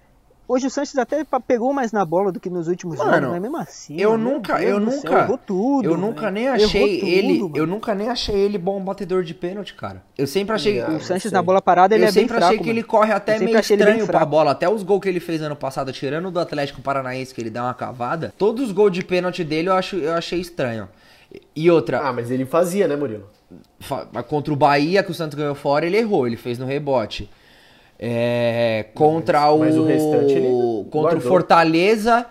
[0.45, 3.41] Hoje o Sanches até pegou mais na bola do que nos últimos Mano, jogos, mas
[3.41, 3.95] mesmo assim.
[3.97, 5.85] eu nunca- Deus eu nunca- céu, errou tudo.
[5.89, 6.33] Eu nunca velho.
[6.33, 7.39] nem achei tudo, ele.
[7.43, 7.51] mano.
[7.57, 10.03] Eu nunca nem achei ele bom batedor de pênalti, cara.
[10.17, 10.81] Eu sempre achei.
[10.81, 12.45] Ah, O não Sanches na bola parada ele eu é bem sempre fraco.
[12.45, 12.73] achei que mano.
[12.79, 14.51] ele corre até Eu sempre meio estranho pra bola.
[14.51, 17.49] Até os gols que ele fez ano passado, tirando o do Atlético Paranaense, que ele
[17.49, 20.89] dá uma cavada, todos os gols de pênalti dele eu, acho, eu achei estranho.
[21.55, 23.27] E outra, Ah, mas ele fazia, né, Murilo?
[24.27, 27.29] contra o Bahia, que o Santos ganhou fora, ele errou, ele fez no rebote.
[27.99, 29.81] É, contra Mas- mas o.
[29.83, 31.21] o restante ele contra o guardou.
[31.21, 32.25] Fortaleza,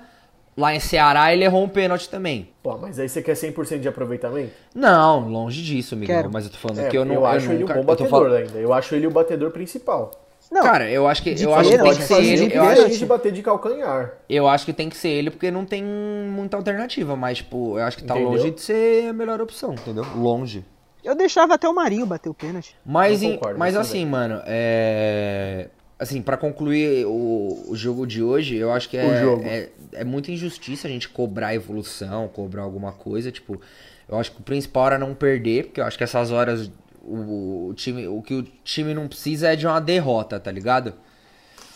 [0.56, 2.48] lá em Ceará, ele errou um pênalti também.
[2.62, 4.50] Pô, mas aí você quer 100% de aproveitamento?
[4.74, 6.16] Não, longe disso, Miguel.
[6.16, 6.30] Quero.
[6.32, 7.24] Mas eu tô falando É, que eu não.
[7.24, 8.58] acho ele um nunca, bom eu tô batedor falando, ainda.
[8.58, 10.10] Eu acho ele o batedor principal.
[10.52, 12.48] Não, Cara, eu acho que de eu acho que tem que pode ser ele.
[12.48, 14.12] de Eu a acho, gente bater de calcanhar.
[14.28, 17.84] eu acho que tem que ser ele porque não tem muita alternativa, mas tipo, eu
[17.84, 18.30] acho que tá Entendeu?
[18.32, 20.04] longe de ser a melhor opção, entendeu?
[20.14, 20.62] Longe.
[21.02, 22.76] Eu deixava até o Marinho bater o pênalti.
[22.84, 25.68] Mas, em- concordo, mas assim, mano, é.
[25.98, 29.42] Assim, pra concluir o, o jogo de hoje, eu acho que é, jogo.
[29.46, 33.30] é, é muita injustiça a gente cobrar evolução, cobrar alguma coisa.
[33.32, 33.60] Tipo,
[34.08, 36.70] eu acho que o principal era não perder, porque eu acho que essas horas
[37.02, 40.94] o, o time, o que o time não precisa é de uma derrota, tá ligado?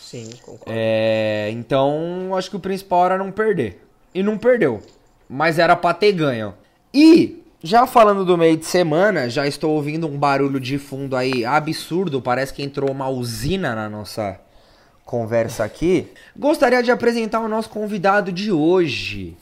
[0.00, 0.64] Sim, concordo.
[0.68, 3.82] É, então, acho que o principal era não perder.
[4.14, 4.80] E não perdeu.
[5.28, 6.54] Mas era pra ter ganho.
[6.94, 11.44] E, já falando do meio de semana, já estou ouvindo um barulho de fundo aí
[11.44, 12.22] absurdo.
[12.22, 14.38] Parece que entrou uma usina na nossa
[15.04, 16.08] conversa aqui.
[16.36, 19.36] Gostaria de apresentar o nosso convidado de hoje.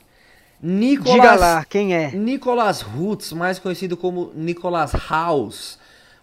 [0.67, 2.11] Nicolas, Diga lá, quem é?
[2.13, 5.79] Nicolas Rutz, mais conhecido como Nicolas House,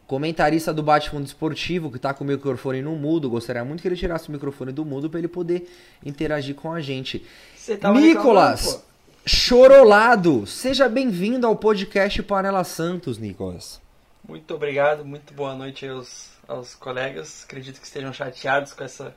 [0.07, 3.29] comentarista do Bate-Fundo Esportivo, que tá com o microfone no mudo.
[3.29, 5.71] Gostaria muito que ele tirasse o microfone do mudo para ele poder
[6.03, 7.23] interagir com a gente.
[7.55, 8.83] Você tava Nicolas
[9.23, 13.79] Chorolado, seja bem-vindo ao podcast Panela Santos, Nicolas.
[14.27, 17.43] Muito obrigado, muito boa noite aos, aos colegas.
[17.43, 19.15] Acredito que estejam chateados com essa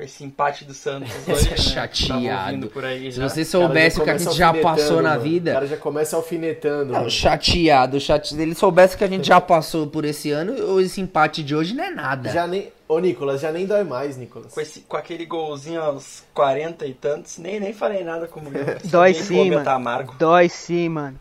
[0.00, 1.56] com esse empate do Santos hoje, né?
[1.58, 2.72] Chateado.
[2.82, 5.52] Aí Se você soubesse o que a gente já passou na O vida.
[5.52, 6.86] cara já começa alfinetando.
[6.86, 7.10] Não, mano.
[7.10, 8.28] chateado, chateado.
[8.28, 11.74] Se ele soubesse que a gente já passou por esse ano, esse empate de hoje
[11.74, 12.30] não é nada.
[12.30, 12.72] Já nem...
[12.88, 14.54] Ô, Nicolas, já nem dói mais, Nicolas.
[14.54, 18.56] Com, esse, com aquele golzinho aos 40 e tantos, nem, nem falei nada comigo.
[18.84, 19.64] Dói sim, mano.
[19.64, 20.14] Tá amargo.
[20.18, 21.20] Dói sim, mano.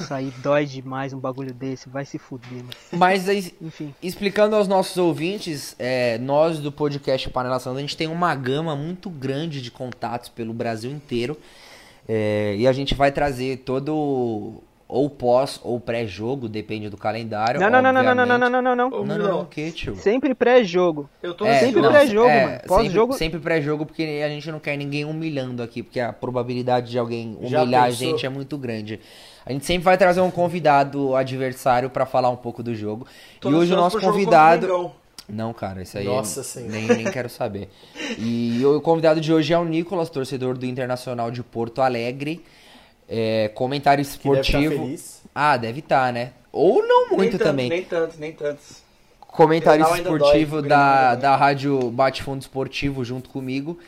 [0.00, 1.88] Isso aí dói demais um bagulho desse.
[1.88, 2.70] Vai se fuder, mano.
[2.92, 3.94] Mas aí, Enfim.
[4.02, 8.76] explicando aos nossos ouvintes, é, nós do podcast Panela Santos, a gente tem uma gama
[8.76, 11.36] muito grande de contatos pelo Brasil inteiro.
[12.08, 17.60] É, e a gente vai trazer todo ou pós ou pré-jogo, depende do calendário.
[17.60, 19.04] Não, não, não, não, não, não, não, não, não, não.
[19.04, 19.96] Não, não, o que, tio?
[19.96, 21.10] Sempre pré-jogo.
[21.22, 22.60] Eu tô É, sempre pré-jogo, é, mano.
[22.66, 26.90] Pós-jogo- Sempre, sempre pré-jogo, porque a gente não quer ninguém humilhando aqui, porque a probabilidade
[26.90, 29.00] de alguém humilhar a gente é muito grande.
[29.44, 33.06] A gente sempre vai trazer um convidado adversário pra falar um pouco do jogo.
[33.40, 34.90] Tô e hoje o nosso convidado.
[35.28, 36.72] Não, cara, isso aí Nossa eu Senhora.
[36.72, 37.68] nem, nem quero saber.
[38.18, 42.44] E o convidado de hoje é o Nicolas, torcedor do Internacional de Porto Alegre,
[43.08, 44.84] é, comentário Que deve estar esportivo.
[44.84, 45.22] feliz.
[45.34, 46.32] Ah, deve estar, né?
[46.52, 47.68] Ou não Nem muito tanto, também.
[47.68, 48.82] Nem tanto, nem tantos.
[49.92, 53.78] Ainda esportivo dói, da, da rádio Bate Fundo Esportivo junto comigo.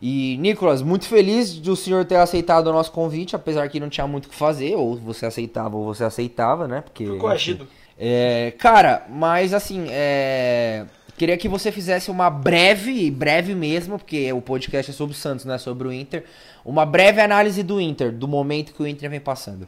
[0.00, 3.88] E, Nicolas, muito feliz de o senhor ter aceitado o nosso convite, apesar que não
[3.88, 6.80] tinha muito o que fazer, ou você aceitava ou você aceitava, né?
[6.80, 7.68] Porque, Fui coagido.
[7.98, 10.84] é, cara, mas assim, é,
[11.16, 15.44] queria que você fizesse uma breve, breve mesmo, porque o podcast é sobre o Santos,
[15.44, 16.24] não é sobre o Inter,
[16.64, 19.66] uma breve análise do Inter, do momento que o Inter vem passando.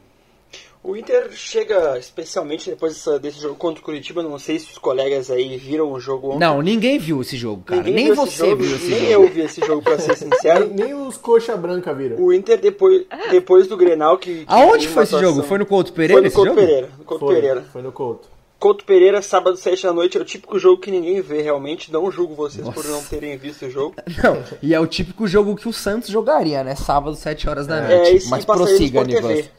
[0.83, 4.77] O Inter chega, especialmente depois dessa- desse jogo contra o Curitiba, não sei se os
[4.77, 6.39] colegas aí viram o jogo ontem.
[6.41, 7.79] Não, ninguém viu esse jogo, cara.
[7.81, 9.11] Ninguém Nem viu esse você jogo, viu esse nem jogo.
[9.11, 10.67] eu vi esse jogo, pra ser sincero.
[10.67, 12.17] Nem, nem os coxa branca viram.
[12.23, 14.41] O Inter, depois, depois do Grenal, que.
[14.41, 15.41] que Aonde foi esse jogo?
[15.41, 16.61] Foi no Couto Foi Pereira no esse Couto jogo?
[16.61, 16.89] Pereira.
[16.99, 17.61] No Couto Foi, Pereira.
[17.73, 18.34] foi no Couto.
[18.59, 21.91] Couto Pereira, sábado, 7 da noite, é o típico jogo que ninguém vê realmente.
[21.91, 23.95] Não julgo vocês por não terem visto o jogo.
[24.23, 26.73] Não, e é o típico jogo que o Santos jogaria, né?
[26.75, 28.15] Sábado, 7 horas da É, noite.
[28.15, 29.03] e sim, Mas prossiga.
[29.03, 29.49] Nicolas.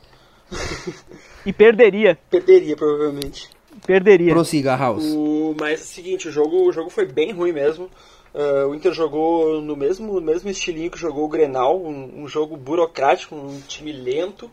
[1.45, 2.19] E perderia.
[2.31, 3.49] Perderia, provavelmente.
[3.87, 4.33] Perderia.
[4.33, 5.05] Prossiga, House.
[5.05, 7.91] O, mas é o seguinte, o jogo, o jogo foi bem ruim mesmo.
[8.35, 12.29] Ah, o Inter jogou no mesmo, no mesmo estilinho que jogou o Grenal, um, um
[12.29, 14.51] jogo burocrático, um time lento,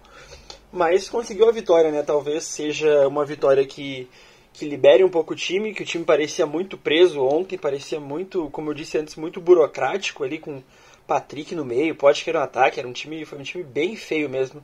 [0.72, 2.02] mas conseguiu a vitória, né?
[2.02, 4.08] Talvez seja uma vitória que,
[4.54, 8.50] que libere um pouco o time, que o time parecia muito preso ontem, parecia muito,
[8.52, 10.62] como eu disse antes, muito burocrático ali com
[11.08, 13.96] Patrick no meio, pode que era um ataque, era um time, foi um time bem
[13.96, 14.62] feio mesmo.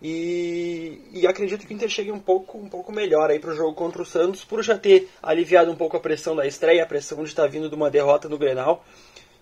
[0.00, 3.74] E, e acredito que o Inter chegue um pouco, um pouco melhor aí pro jogo
[3.74, 7.22] contra o Santos, por já ter aliviado um pouco a pressão da estreia, a pressão
[7.22, 8.84] de estar vindo de uma derrota no Grenal.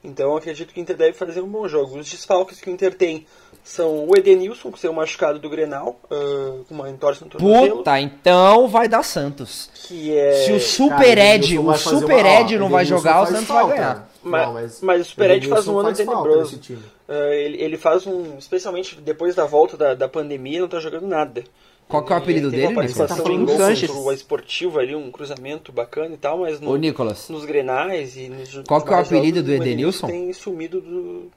[0.07, 1.99] Então acredito que o Inter deve fazer um bom jogo.
[1.99, 3.27] Os desfalques que o Inter tem
[3.65, 7.99] são o Edenilson, com seu machucado do Grenal, ah, com uma entorse no tornozelo, Puta,
[7.99, 9.69] então vai dar Santos.
[9.75, 10.45] que é...
[10.45, 13.31] Se o Cara, Super Ed, Edenilson o Super uma- Ed não vai jogar, o faz
[13.31, 13.67] Santos falta.
[13.67, 14.11] vai ganhar.
[14.23, 16.59] Mas- Não, mas o Super Ed faz um ano falta tenebroso.
[16.59, 16.83] time.
[17.09, 21.07] Ah, ele, ele faz um, especialmente depois da volta da, da pandemia, não tá jogando
[21.09, 21.43] nada.
[21.89, 22.93] Qual que é o apelido dele, uma Nicolas?
[22.93, 23.91] participação Tá falando do Sanches.
[23.91, 27.29] o esportivo ali, um cruzamento bacana e tal, mas no, Ô, Nicolas.
[27.29, 30.07] nos grenais e nos Qual que é o apelido do o Edenilson?
[30.09, 31.31] Tem sumido do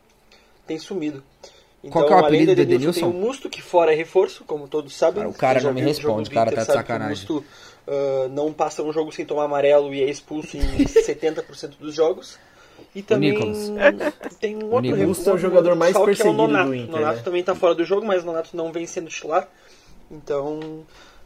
[0.65, 1.23] tem sumido.
[1.89, 3.09] Qual que é o apelido do Tem Edenilson?
[3.09, 5.23] o Musto que fora é reforço, como todos sabem.
[5.23, 7.25] Cara, o cara não me o responde, do o cara Inter tá de sacanagem.
[7.27, 7.45] O Musto
[7.88, 12.38] ah, não passa um jogo sem tomar amarelo e é expulso em 70% dos jogos.
[12.95, 13.71] E também Nicolas.
[14.39, 15.07] tem um outro Nicolas.
[15.07, 16.73] Musto é o jogador mais que é o perseguido do Nonato.
[16.73, 17.23] Inter, Nonato né?
[17.23, 19.47] também tá fora do jogo, mas o Nonato não vem sendo titular.
[20.12, 20.84] Então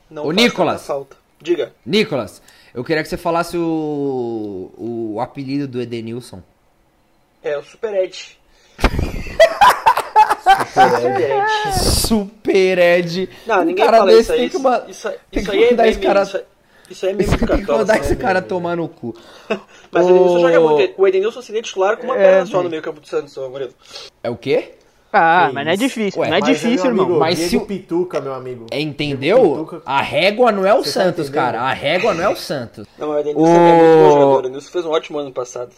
[0.10, 0.86] não Ô, Nicolas.
[0.86, 1.16] falta.
[1.42, 1.74] Diga.
[1.86, 2.42] Nicolas,
[2.74, 6.42] eu queria que você falasse o, o apelido do Edenilson.
[7.42, 8.40] É o Super Ed.
[10.44, 11.80] Super Ed.
[11.84, 13.30] Super Ed.
[13.46, 14.40] Não, Um ninguém cara fala isso aí.
[14.40, 16.42] tem que ma- Isso, isso aí é meme, cara- isso,
[16.90, 19.16] isso aí é meme do Tem que mandar esse cara tomar no cu.
[19.92, 21.02] Mas o Edenilson joga muito.
[21.02, 23.74] O Edenilson seria titular com uma É, perna só no meio campo do Santos, Murilo.
[24.24, 24.76] É o quê?
[25.14, 27.20] Ah, Que mas não é difícil, Ué, não é Mas difícil, meu amigo, irmão.
[27.20, 28.66] Mas Diego se o- Pituca, meu amigo.
[28.72, 29.52] É, entendeu?
[29.52, 29.82] Pituca.
[29.86, 31.34] A régua não é o Você tá Santos, entendendo?
[31.34, 31.62] cara.
[31.62, 32.88] A régua não é o Santos.
[32.98, 33.56] Não, mas o Edenilson Ô.
[33.56, 34.36] é muito bom jogador.
[34.36, 35.72] O Edenilson fez um ótimo ano passado.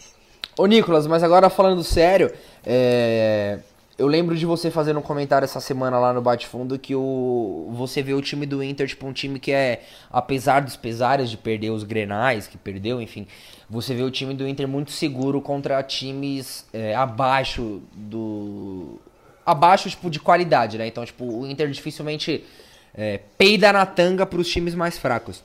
[0.58, 2.32] Ô, Nicolas, mas agora falando sério,
[2.64, 3.58] é,
[3.98, 7.68] eu lembro de você fazendo um comentário essa semana lá no Bate Fundo que o...
[7.72, 11.36] você vê o time do Inter, tipo, um time que é, apesar dos pesares de
[11.36, 13.26] perder os grenais, que perdeu, enfim,
[13.68, 18.98] você vê o time do Inter muito seguro contra times é, abaixo do.
[19.46, 20.88] Abaixo, tipo, de qualidade, né?
[20.88, 22.44] Então, tipo, o Inter dificilmente
[22.92, 25.42] é, peida na tanga pros times mais fracos.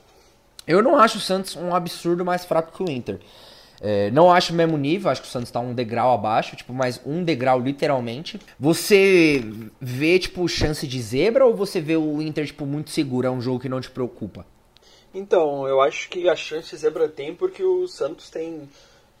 [0.66, 3.20] Eu não acho o Santos um absurdo mais fraco que o Inter.
[3.80, 6.72] É, não acho o mesmo nível, acho que o Santos tá um degrau abaixo, tipo,
[6.72, 8.40] mais um degrau literalmente.
[8.58, 9.44] Você
[9.80, 13.26] vê, tipo, chance de zebra ou você vê o Inter, tipo, muito seguro?
[13.26, 14.46] É um jogo que não te preocupa?
[15.12, 18.68] Então, eu acho que a chance de zebra tem porque o Santos tem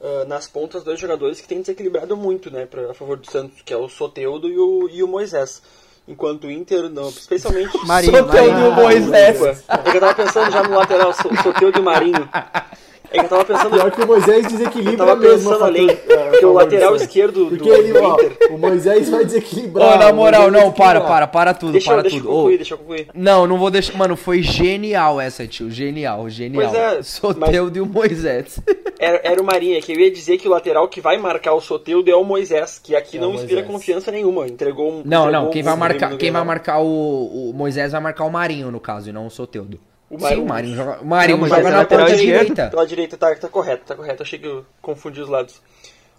[0.02, 3.62] ah, nas pontas dois jogadores que têm desequilibrado muito, né, pra, a favor do Santos,
[3.62, 5.62] que é o Soteudo e o, e o Moisés.
[6.08, 7.78] Enquanto o Inter, não, especialmente...
[7.86, 8.66] Marinho, Soteudo Marinho.
[8.66, 9.38] e o Moisés.
[9.38, 12.28] Desculpa, é que eu tava pensando já no lateral, So- Soteudo e o Marinho.
[13.12, 13.70] É que eu tava pensando...
[13.70, 15.36] Pior que o Moisés Eu desequilibra tava mesmo.
[15.36, 18.36] pensando a fator- além, a porque o lateral esquerdo do, Porque ele, do ó, Inter...
[18.50, 19.94] o Moisés vai desequilibrar.
[19.94, 22.30] Ô, na moral, não, para, para, para tudo, Deixa, para eu- deixa eu tudo.
[22.32, 23.08] Ô, concluir, deixa eu concluir.
[23.14, 23.96] não, não vou deixar.
[23.96, 25.70] Mano, foi genial essa, tio.
[25.70, 26.70] Genial, genial.
[26.70, 28.58] Pois é, Soteudo e o Moisés.
[28.98, 31.60] Era, era o Marinha, que eu ia dizer que o lateral que vai marcar o
[31.60, 33.66] Soteudo é o Moisés, que aqui É não inspira Moisés.
[33.72, 34.46] confiança nenhuma.
[34.46, 35.02] Entregou um.
[35.04, 38.22] Não, entregou não, quem um vai marcar, quem vai marcar o, o Moisés vai marcar
[38.24, 39.80] o Marinho, no caso, e não o Soteudo.
[40.12, 40.42] O Sim, Marinho.
[40.42, 42.40] o Marinho joga, o Marinho Não, joga na é lateral ponta esquerdo.
[42.42, 42.68] direita.
[42.70, 44.22] Pela direita, tá, tá correto, tá correto.
[44.22, 45.62] Achei que eu confundi os lados.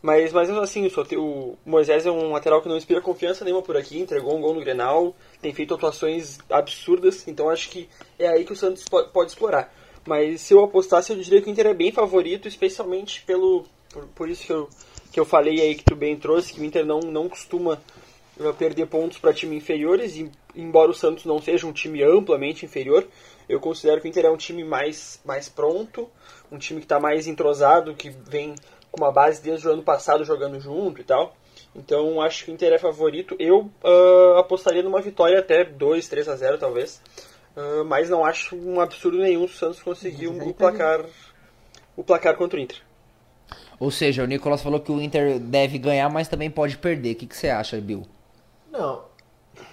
[0.02, 4.00] Mas, mas assim, o, Moisés é um lateral que não inspira confiança nenhuma por aqui,
[4.00, 7.88] entregou um gol no Grenal, tem feito atuações absurdas, então acho que
[8.20, 9.74] é aí que o Santos po- pode explorar.
[10.06, 14.06] Mas se eu apostasse, eu diria que o Inter é bem favorito, especialmente pelo por,
[14.08, 14.68] por isso que eu,
[15.12, 17.80] que eu falei aí que tu bem trouxe, que o Inter não, não costuma
[18.38, 22.66] eh, perder pontos para time inferiores, e, embora o Santos não seja um time amplamente
[22.66, 23.08] inferior,
[23.48, 26.10] eu considero que o Inter é um time mais, mais pronto,
[26.52, 28.56] um time que está mais entrosado, que vem
[28.92, 31.36] com uma base desde o ano passado jogando junto e tal.
[31.76, 33.36] Então acho que o Inter é favorito.
[33.40, 37.02] Eu ah, apostaria numa vitória até 2, 3 a 0 talvez.
[37.56, 41.06] Ah, mas não acho um absurdo nenhum se o Santos conseguir um- o placar
[41.96, 42.82] o placar contra o Inter.
[43.80, 47.14] Ou seja, o Nicolas falou que o Inter deve ganhar, mas também pode perder.
[47.14, 48.04] O que, que você acha, Bill?
[48.72, 49.06] Não.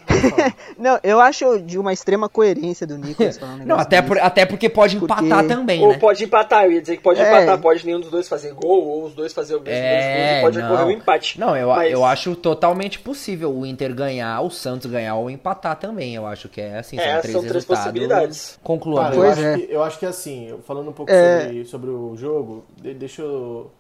[0.78, 4.44] Não, eu acho de uma extrema coerência do Nicolas falando um Não, até, por- até
[4.46, 5.98] porque pode Porque- empatar também, Ou né?
[5.98, 7.28] pode empatar, eu ia dizer que pode É.
[7.28, 10.38] empatar, pode nenhum dos dois fazer gol, ou os dois fazer o mesmo gols, É,
[10.38, 10.66] e pode não.
[10.66, 11.38] ocorrer um empate.
[11.40, 15.76] Não, eu, Mas- eu acho totalmente possível o Inter ganhar, o Santos ganhar ou empatar
[15.76, 16.14] também.
[16.14, 17.84] Eu acho que é assim, É, são três são três resultados.
[17.84, 18.58] possibilidades.
[18.62, 19.58] Conclua, Cara, eu, Pois acho é.
[19.58, 21.42] que, eu acho que assim, falando um pouco É.
[21.42, 23.70] sobre, sobre o jogo, de- deixa eu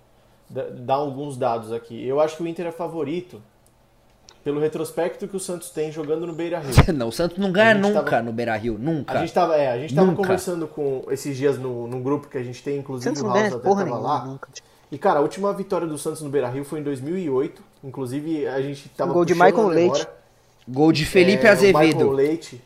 [0.48, 2.06] da- dar alguns dados aqui.
[2.06, 3.40] Eu acho que o Inter é favorito
[4.42, 6.72] pelo retrospecto que o Santos tem jogando no Beira Rio.
[6.94, 9.14] Não, o Santos não ganha nunca tava- no Beira Rio, nunca.
[9.18, 10.22] A gente tava, é, a gente tava Nunca.
[10.22, 13.26] conversando com esses dias no, num grupo que a gente tem, O inclusive Santos o
[13.26, 14.24] não House até porra tava nenhuma lá.
[14.24, 14.48] nunca.
[14.90, 17.62] E cara, a última vitória do Santos no Beira Rio foi em 2008.
[17.84, 19.68] Inclusive a gente tava Um gol de Michael.
[19.68, 20.06] Leite.
[20.68, 21.78] Gol de Felipe É, O Azevedo.
[21.78, 22.60] Michael Leite.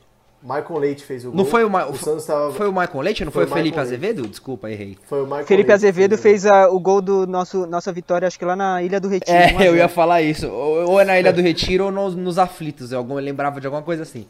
[0.45, 1.37] Michael Leite fez o gol.
[1.39, 1.87] Não foi o, Ma...
[1.87, 2.53] O Santos tava...
[2.53, 3.25] foi o Michael Leite?
[3.25, 4.05] Não Foi foi, o Felipe Michael Leite.
[4.05, 4.29] Azevedo?
[4.29, 4.99] Desculpa, errei.
[5.09, 8.39] Foi o Michael Felipe Leite Azevedo fez a- o gol do nosso, nossa vitória, acho
[8.39, 9.37] que lá na Ilha do Retiro.
[9.37, 9.77] 1 a É, eu 0.
[9.77, 10.47] ia falar isso.
[10.49, 12.93] Ou ou é na Ilha do Retiro ou nos, nos aflitos.
[12.93, 14.27] Eu algum- eu lembrava de alguma coisa assim.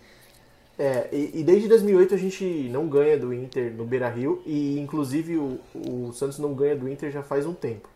[0.79, 4.79] É, e, e desde 2008 a gente não ganha do Inter no Beira Rio e
[4.79, 7.89] inclusive o, o Santos não ganha do Inter já faz um tempo.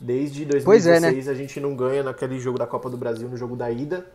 [0.00, 1.08] Desde 2016 Pois é, né?
[1.30, 4.06] a gente não ganha naquele jogo da Copa do Brasil, no jogo da ida.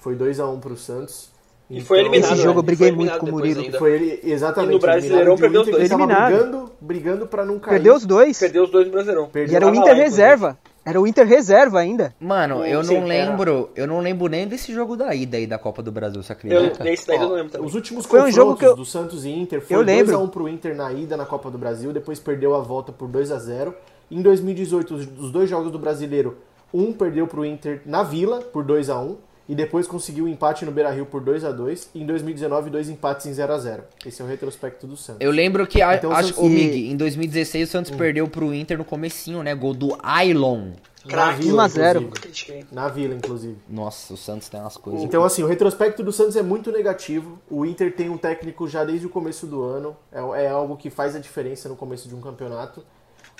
[0.00, 1.28] Foi 2 a 1 pro Santos.
[1.70, 2.32] E foi eliminado.
[2.32, 2.66] Esse jogo eu né?
[2.66, 3.60] briguei Foi muito com o Murilo.
[3.62, 3.78] ainda.
[3.78, 4.70] Foi ele, exatamente.
[4.70, 5.82] E no Brasileirão perdeu os dois.
[5.84, 6.30] que tava Eliminado.
[6.32, 7.74] brigando, brigando pra não cair.
[7.74, 8.38] Perdeu os dois.
[8.40, 9.28] Perdeu os dois no Brasileirão.
[9.28, 10.58] Perdeu E era o Inter lá, reserva.
[10.84, 12.12] Era o Inter reserva ainda.
[12.18, 13.30] Mano, eu Sim, não era.
[13.30, 13.70] lembro.
[13.76, 16.36] Eu não lembro nem desse jogo da ida aí da Copa do Brasil, você Eu,
[16.36, 16.82] acredita?
[16.82, 17.66] nesse daí eu Ó, não lembro também.
[17.68, 20.16] Os últimos Foi um confrontos jogo que eu- do Santos e Inter foi Eu lembro.
[20.16, 23.72] 2x1 pro Inter na ida na Copa do Brasil, depois perdeu a volta por 2x0.
[24.10, 26.38] Em 2018, os, os dois jogos do Brasileiro,
[26.74, 29.16] um perdeu pro Inter na Vila por 2x1
[29.50, 32.88] e depois conseguiu um empate no Beira-Rio por 2 a 2 e em 2019 dois
[32.88, 35.20] empates em 0 a 0 Esse é o retrospecto do Santos.
[35.20, 38.28] Eu lembro que, a, Então, o acho, Santos- o Mig, em 2016 o Santos perdeu
[38.28, 39.52] pro Inter no comecinho, né?
[39.52, 40.70] Gol do Ailon.
[41.04, 41.24] Vila,
[41.56, 41.88] 1 a 0.
[42.00, 42.04] inclusive.
[42.04, 42.64] Nunca critiquei.
[42.70, 43.56] Na Vila, inclusive.
[43.68, 45.02] Nossa, o Santos tem umas coisas.
[45.02, 47.36] Então, assim, o retrospecto do Santos é muito negativo.
[47.50, 49.96] O Inter tem um técnico já desde o começo do ano.
[50.12, 52.84] É, é algo que faz a diferença no começo de um campeonato.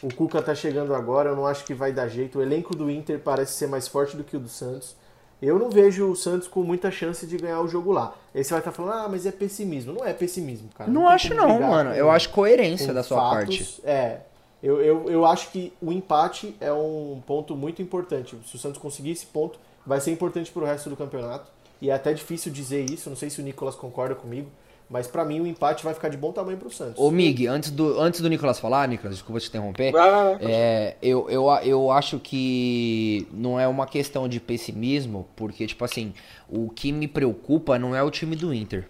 [0.02, 2.38] O Cuca tá chegando agora, eu não acho que vai dar jeito.
[2.38, 4.96] O elenco do Inter parece ser mais forte do que o do Santos.
[5.42, 8.14] Eu não vejo o Santos com muita chance de ganhar o jogo lá.
[8.34, 9.92] Aí você vai estar falando, ah, mas é pessimismo.
[9.94, 10.90] Não é pessimismo, cara.
[10.90, 11.90] Não tem acho não, mano.
[11.90, 13.36] com- Eu acho coerência da sua fatos.
[13.56, 13.80] parte.
[13.84, 14.20] É.
[14.62, 18.36] Eu, eu, eu acho que o empate é um ponto muito importante.
[18.46, 21.50] Se o Santos conseguir esse ponto, vai ser importante pro resto do campeonato.
[21.80, 24.50] E é até difícil dizer isso, não sei se o Nicolas concorda comigo,
[24.90, 26.98] mas pra mim o empate vai ficar de bom tamanho pro Santos.
[26.98, 29.92] Ô, Mig, antes do, antes do Nicolas falar, Nicolas, desculpa te interromper.
[29.92, 30.36] Vai.
[30.40, 36.12] É, eu, eu, eu acho que não é uma questão de pessimismo, porque, tipo assim,
[36.48, 38.88] o que me preocupa não é o time do Inter.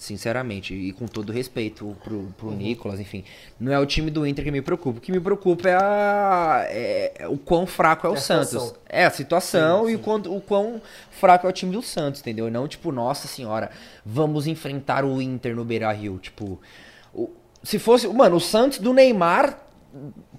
[0.00, 2.32] Sinceramente, e com todo respeito pro, Uhum.
[2.32, 3.22] pro Nicolas, enfim.
[3.60, 4.96] Não é o time do Inter que me preocupa.
[4.98, 8.48] O que me preocupa é, a- é- é o quão fraco é o É Santos.
[8.48, 8.76] situação.
[8.88, 12.22] É a situação Sim, e o quão, o quão fraco é o time do Santos,
[12.22, 12.48] entendeu?
[12.48, 13.70] E Não, tipo, nossa senhora,
[14.02, 16.16] vamos enfrentar o Inter no Beira Rio.
[16.18, 16.58] Tipo,
[17.14, 17.28] o-
[17.62, 18.08] se fosse.
[18.08, 19.58] Mano, o Santos do Neymar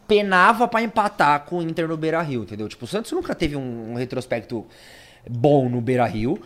[0.08, 2.68] penava pra empatar com o Inter no Beira Rio, entendeu?
[2.68, 4.66] Tipo, o Santos nunca teve um, um retrospecto
[5.30, 6.42] bom no Beira Rio.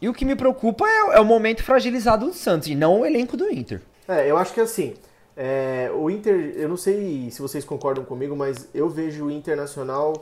[0.00, 3.06] E o que me preocupa é, é o momento fragilizado do Santos e não o
[3.06, 3.80] elenco do Inter.
[4.06, 4.94] É, eu acho que assim,
[5.36, 10.12] é, o Inter, eu não sei se vocês concordam comigo, mas eu vejo o Internacional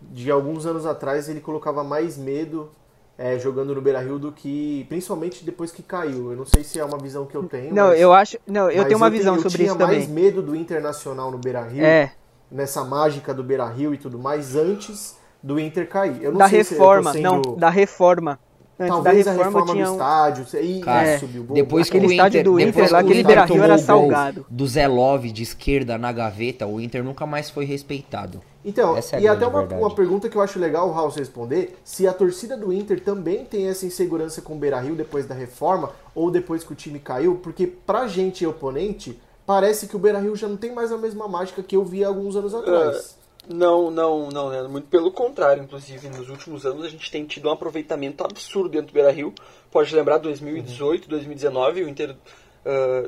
[0.00, 2.70] de alguns anos atrás ele colocava mais medo
[3.16, 6.32] é, jogando no Beira Rio do que, principalmente depois que caiu.
[6.32, 7.72] Eu não sei se é uma visão que eu tenho.
[7.74, 8.38] Não, mas- eu acho.
[8.46, 10.08] Não, eu tenho uma visão eu sobre tinha isso mais também.
[10.24, 12.12] medo do Internacional no Beira Rio, É,
[12.50, 16.22] nessa mágica do Beira Rio e tudo mais, antes do Inter cair.
[16.22, 17.12] Eu não da sei reforma.
[17.12, 18.38] se eu tô Não, sendo- da reforma.
[18.78, 19.94] Antes Talvez da a reforma, reforma tinha do um...
[19.94, 20.42] estádio.
[20.60, 21.42] Isso, Cara, subiu.
[21.44, 23.54] depois que Aquele o estádio Inter, do depois Inter que lá, o aquele Inter Beira-Rio
[23.54, 24.46] tomou era salgado.
[24.50, 28.40] Do Zelov de esquerda na gaveta, o Inter nunca mais foi respeitado.
[28.64, 32.08] Então, é e até uma, uma pergunta que eu acho legal o House responder, se
[32.08, 36.30] a torcida do Inter também tem essa insegurança com o Beira-Rio depois da reforma, ou
[36.30, 40.56] depois que o time caiu, porque pra gente oponente, parece que o Beira-Rio já não
[40.56, 43.16] tem mais a mesma mágica que eu vi há alguns anos atrás.
[43.48, 44.62] Não, não, não, né?
[44.62, 48.88] Muito pelo contrário, inclusive, nos últimos anos a gente tem tido um aproveitamento absurdo dentro
[48.88, 49.34] do Beira Rio.
[49.70, 52.16] Pode lembrar 2018, 2019, o Inter.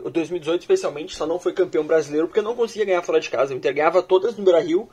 [0.04, 3.54] o 2018 especialmente só não foi campeão brasileiro porque não conseguia ganhar fora de casa.
[3.54, 4.88] O Inter ganhava todas no Beira Rio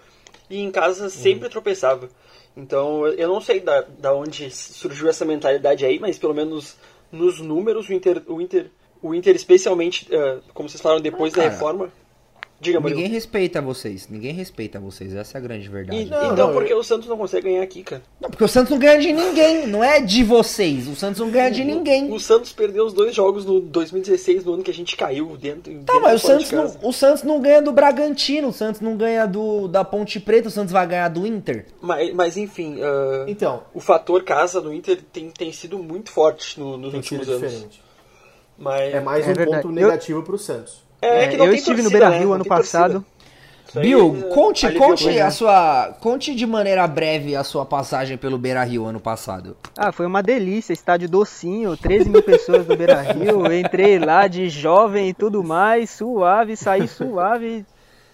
[0.50, 2.08] e em casa sempre tropeçava.
[2.56, 6.78] Então eu não sei da, da onde surgiu essa mentalidade aí, mas pelo menos
[7.12, 11.38] nos números o Inter, o Inter, o Inter especialmente, ah, como vocês falaram depois Ah,
[11.38, 11.92] da reforma.
[12.64, 13.00] Diga, Murilo.
[13.02, 16.02] Ninguém respeita vocês, ninguém respeita vocês, essa é a grande verdade.
[16.02, 18.02] E- Não, então não, por que eu- o Santos não consegue ganhar aqui, cara?
[18.22, 20.88] Não, porque o Santos não ganha de ninguém, não é de vocês.
[20.88, 22.12] O Santos não ganha de ninguém.
[22.12, 25.72] O Santos perdeu os dois jogos no 2016, no ano que a gente caiu dentro.
[25.84, 28.96] Tá, dentro mas o Santos, não, o Santos não ganha do Bragantino, o Santos não
[28.96, 31.66] ganha do da Ponte Preta, o Santos vai ganhar do Inter.
[31.82, 36.60] Mas, mas enfim, ah, Então, o fator casa do Inter tem, tem sido muito forte
[36.60, 37.42] no- nos últimos anos.
[37.42, 37.82] diferente.
[38.58, 39.62] Mas É mais É um verdade.
[39.64, 40.84] ponto Eu- negativo pro Santos.
[41.04, 42.20] É É, que não eu tem estive no torcida, Beira né?
[42.20, 43.06] Rio Não ano passado.
[43.76, 45.20] Bill, ah, conte, conte muito.
[45.24, 49.58] a sua, conte de maneira breve a sua passagem pelo Beira Rio ano passado.
[49.76, 53.50] Ah, foi uma delícia, estádio docinho, 13 mil pessoas no Beira Rio.
[53.52, 57.66] Entrei lá de jovem e tudo mais, suave, saí suave,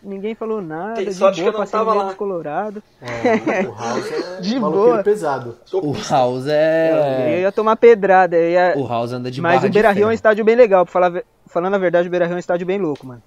[0.02, 0.93] ninguém falou nada.
[0.95, 2.13] Tem de sorte boa, que eu não passei no tava lá.
[2.13, 2.82] Colorado.
[3.02, 5.04] É, o House é De boa.
[5.04, 5.58] pesado.
[5.73, 5.93] O.
[6.10, 7.39] House Eu é.
[7.41, 8.73] ia tomar pedrada, eu ia...
[8.78, 10.93] O House anda de mas barra o Beira Rio é um estádio bem legal, pra
[10.93, 13.21] falar, falando a verdade, o Beira Rio é um estádio bem louco, mano.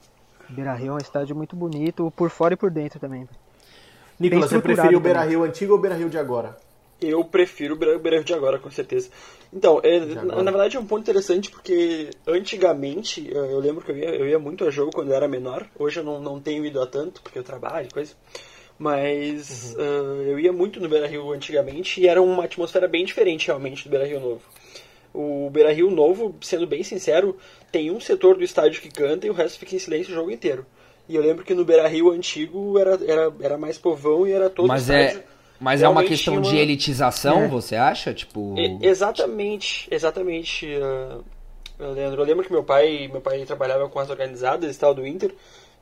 [0.49, 3.29] O Beira Rio é um estádio muito bonito, por fora e por dentro também.
[4.19, 5.01] Nicolas, você preferiu o.
[5.01, 6.57] Beira-Rio antigo ou o Beira-Rio de agora?
[7.01, 9.11] Eu prefiro o Beira Beira Rio de agora, com certeza.
[9.53, 13.91] Então, é, na, na verdade é um ponto interessante porque antigamente eh, eu lembro que
[13.91, 15.67] eu ia, eu ia muito a jogo quando eu era menor.
[15.77, 18.15] Hoje eu não, não tenho ido a tanto porque eu trabalho e coisa.
[18.79, 23.49] Mas eh, eu ia muito no Beira Rio antigamente e era uma atmosfera bem diferente
[23.49, 24.43] realmente do Beira Rio Novo.
[25.13, 27.37] O Beira Rio Novo, sendo bem sincero,
[27.73, 30.31] tem um setor do estádio que canta e o resto fica em silêncio o jogo
[30.31, 30.65] inteiro.
[31.09, 34.49] E eu lembro que no Beira Rio antigo era, era, era mais povão e era
[34.49, 35.21] todo Mas o estádio.
[35.21, 35.25] é,
[35.59, 37.49] mas é uma questão tinha de uma- elitização, É.
[37.49, 38.15] você acha?
[38.15, 41.25] Tipo, E- exatamente, exatamente, uh,
[41.93, 42.23] Leandro.
[42.23, 45.35] Eu lembro que meu pai, meu pai trabalhava com as organizadas e tal do Inter.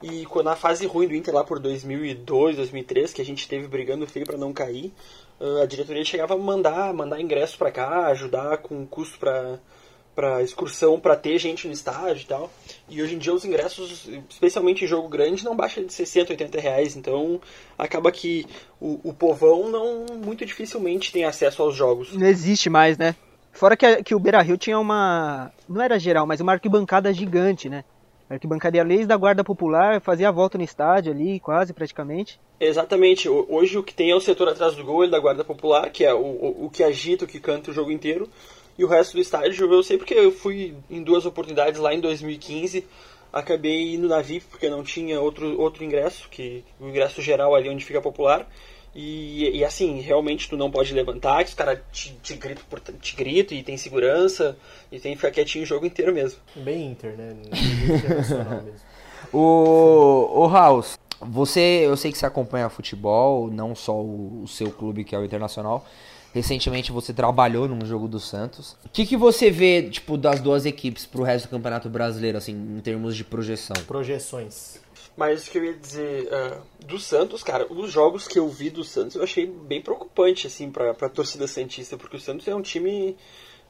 [0.02, 3.68] E quando na fase ruim do Inter lá por 2002, 2003, que a gente teve
[3.68, 4.94] brigando feio para não cair,
[5.38, 9.58] uh, a diretoria chegava a mandar, mandar ingresso para cá, ajudar com custo para
[10.14, 12.50] para excursão para ter gente no estádio e tal.
[12.88, 16.60] E hoje em dia os ingressos, especialmente em jogo grande, não baixam de 60, 80
[16.60, 16.96] reais.
[16.96, 17.40] Então
[17.78, 18.46] acaba que
[18.80, 22.14] o, o povão não muito dificilmente tem acesso aos jogos.
[22.14, 23.14] Não existe mais, né?
[23.52, 25.52] Fora que, que o Beira Rio tinha uma.
[25.68, 27.84] Não era geral, mas uma arquibancada gigante, né?
[28.28, 32.40] Arquibancada leis da Guarda Popular, fazia a volta no estádio ali, quase praticamente.
[32.60, 33.28] Exatamente.
[33.28, 36.14] Hoje o que tem é o setor atrás do gol da Guarda Popular, que é
[36.14, 38.28] o, o, o que agita, o que canta o jogo inteiro.
[38.80, 42.00] E o resto do estádio eu sei porque eu fui em duas oportunidades lá em
[42.00, 42.86] 2015.
[43.30, 47.68] Acabei indo na VIP porque não tinha outro, outro ingresso, que o ingresso geral ali
[47.68, 48.48] onde fica popular.
[48.94, 52.64] E, e assim, realmente tu não pode levantar, que os caras te, te, gritam,
[52.98, 54.56] te gritam e tem segurança,
[54.90, 56.40] e tem que ficar quietinho o jogo inteiro mesmo.
[56.56, 57.36] Bem Inter, né?
[57.98, 58.80] Internacional mesmo.
[59.30, 64.72] O, o House, você, eu sei que você acompanha futebol, não só o, o seu
[64.72, 65.84] clube que é o Internacional,
[66.32, 68.76] Recentemente você trabalhou num jogo do Santos.
[68.84, 72.52] O que, que você vê, tipo, das duas equipes pro resto do Campeonato Brasileiro, assim,
[72.52, 73.74] em termos de projeção?
[73.86, 74.78] Projeções.
[75.16, 78.70] Mas o que eu ia dizer uh, do Santos, cara, os jogos que eu vi
[78.70, 82.54] do Santos eu achei bem preocupante, assim, pra, pra torcida Santista, porque o Santos é
[82.54, 83.16] um time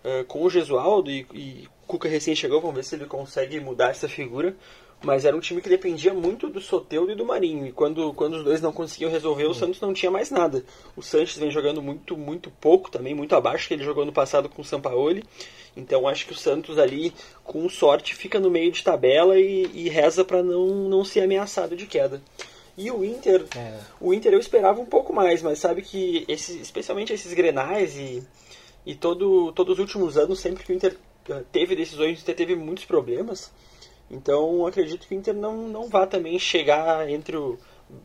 [0.05, 3.91] uh, com o Gesualdo e, e Cuca recém chegou, vamos ver se ele consegue mudar
[3.91, 4.57] essa figura
[5.03, 7.67] mas era um time que dependia muito do Soteudo e do Marinho.
[7.67, 10.63] E quando, quando os dois não conseguiam resolver, o Santos não tinha mais nada.
[10.95, 14.49] O Santos vem jogando muito, muito pouco também, muito abaixo que ele jogou no passado
[14.49, 15.25] com o Sampaoli.
[15.75, 19.89] Então acho que o Santos ali, com sorte, fica no meio de tabela e, e
[19.89, 22.21] reza para não, não ser ameaçado de queda.
[22.77, 23.79] E o Inter, é.
[24.01, 28.23] o Inter eu esperava um pouco mais, mas sabe que esse, especialmente esses Grenais e,
[28.85, 30.97] e todo, todos os últimos anos, sempre que o Inter
[31.53, 33.53] teve decisões, o Inter teve muitos problemas.
[34.11, 37.59] Então acredito que o Inter não, não vá também chegar entre o,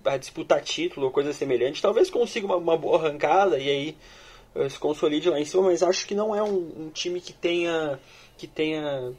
[0.04, 1.82] a disputar título ou coisa semelhante.
[1.82, 3.98] Talvez consiga uma, uma boa arrancada e aí
[4.54, 7.34] uh, se consolide lá em cima, mas acho que não é um, um, time que
[7.34, 8.00] tenha
[8.38, 9.14] que tenha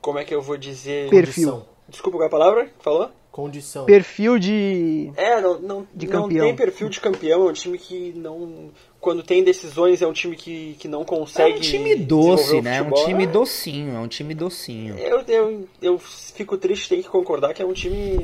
[0.00, 1.64] como é que eu vou dizer perfil.
[1.88, 3.10] Desculpa qual é a palavra que falou?
[3.32, 3.86] Condição.
[3.86, 5.10] Perfil de.
[5.16, 6.44] É, não, não, de não campeão.
[6.44, 8.70] tem perfil de campeão, é um time que não.
[9.00, 11.54] Quando tem decisões, é um time que, que não consegue.
[11.54, 12.76] É um time doce, né?
[12.76, 14.98] É um time docinho, é um time docinho.
[14.98, 18.18] Eu, eu, eu fico triste, tenho que concordar que é um time.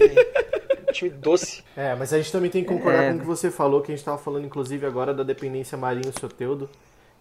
[0.86, 1.64] um time doce.
[1.74, 3.11] É, mas a gente também tem que concordar é.
[3.11, 6.12] com o que você falou, que a gente estava falando, inclusive, agora da dependência Marinho
[6.20, 6.68] Soteudo.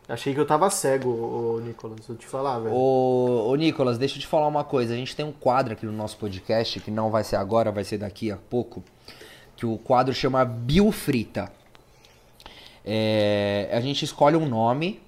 [0.09, 2.73] Achei que eu tava cego, ô, Nicolas, vou te falar, velho.
[2.73, 4.93] Ô, ô, Nicolas, deixa eu te falar uma coisa.
[4.93, 7.83] A gente tem um quadro aqui no nosso podcast, que não vai ser agora, vai
[7.83, 8.81] ser daqui a pouco,
[9.57, 11.51] que o quadro chama Biofrita.
[12.85, 15.01] É, a gente escolhe um nome,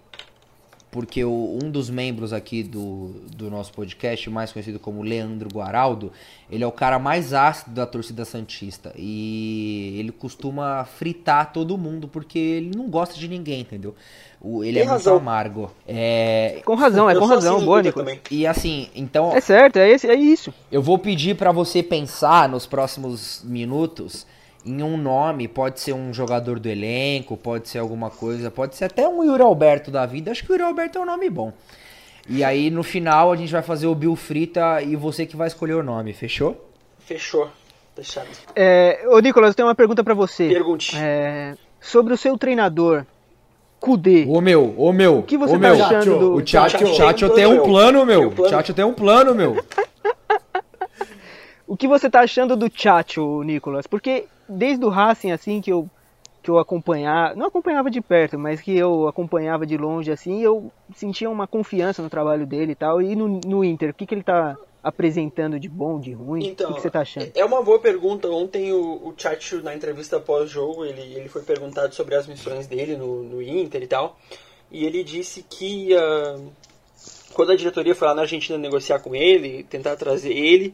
[0.92, 6.12] porque o, um dos membros aqui do, do nosso podcast, mais conhecido como Leandro Guaraldo,
[6.50, 8.92] ele é o cara mais ácido da torcida Santista.
[8.98, 13.96] E ele costuma fritar todo mundo, porque ele não gosta de ninguém, entendeu?
[14.42, 15.14] O, ele Tem é razão.
[15.14, 15.72] muito amargo.
[15.88, 16.62] É...
[16.66, 18.04] Com razão, é com razão, assim, boa, Nico.
[18.32, 19.36] E assim, então.
[19.36, 20.54] É certo, é, esse, é isso.
[20.72, 24.26] Eu vou pedir para você pensar nos próximos minutos
[24.66, 25.48] em um nome.
[25.48, 29.42] Pode ser um jogador do elenco, pode ser alguma coisa, pode ser até um Yuri
[29.42, 30.32] Alberto da vida.
[30.32, 31.54] Acho que o Yuri Alberto é um nome bom.
[32.28, 35.48] E aí no final a gente vai fazer o Bill Frita e você que vai
[35.48, 36.70] escolher o nome, fechou?
[37.00, 37.50] Fechou.
[37.96, 38.28] Deixado.
[38.56, 40.48] É, ô Nicolas, eu tenho uma pergunta para você.
[40.48, 40.96] Pergunte.
[40.98, 43.06] É, sobre o seu treinador,
[43.80, 44.26] Kudê.
[44.28, 45.20] Ô meu, ô meu.
[45.20, 45.86] O que você ô, tá meu.
[45.86, 46.36] achando do.
[46.36, 48.28] O Tchatcho tem um plano, meu.
[48.28, 49.58] O Tchatcho tem um plano, meu.
[51.70, 53.86] O que você tá achando do Tchatcho, Nicolas?
[53.86, 55.88] Porque desde o Racing, assim, que eu,
[56.42, 60.72] que eu acompanhava, não acompanhava de perto, mas que eu acompanhava de longe, assim, eu
[60.96, 63.00] sentia uma confiança no trabalho dele e tal.
[63.00, 66.48] E no, no Inter, o que, que ele tá apresentando de bom, de ruim?
[66.48, 67.32] Então, o que você tá achando?
[67.36, 68.28] É uma boa pergunta.
[68.28, 72.98] Ontem o, o Chacho, na entrevista pós-jogo, ele, ele foi perguntado sobre as missões dele
[72.98, 74.18] no, no Inter e tal.
[74.72, 76.52] E ele disse que uh,
[77.36, 80.74] quando a diretoria foi lá na Argentina negociar com ele, tentar trazer ele,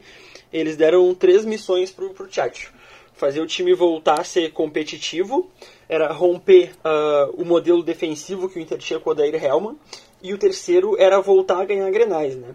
[0.52, 2.72] eles deram três missões pro, pro Chacho.
[3.14, 5.50] Fazer o time voltar a ser competitivo,
[5.88, 9.76] era romper uh, o modelo defensivo que o Inter tinha com o Odair Helman,
[10.22, 12.54] e o terceiro era voltar a ganhar grenais, né?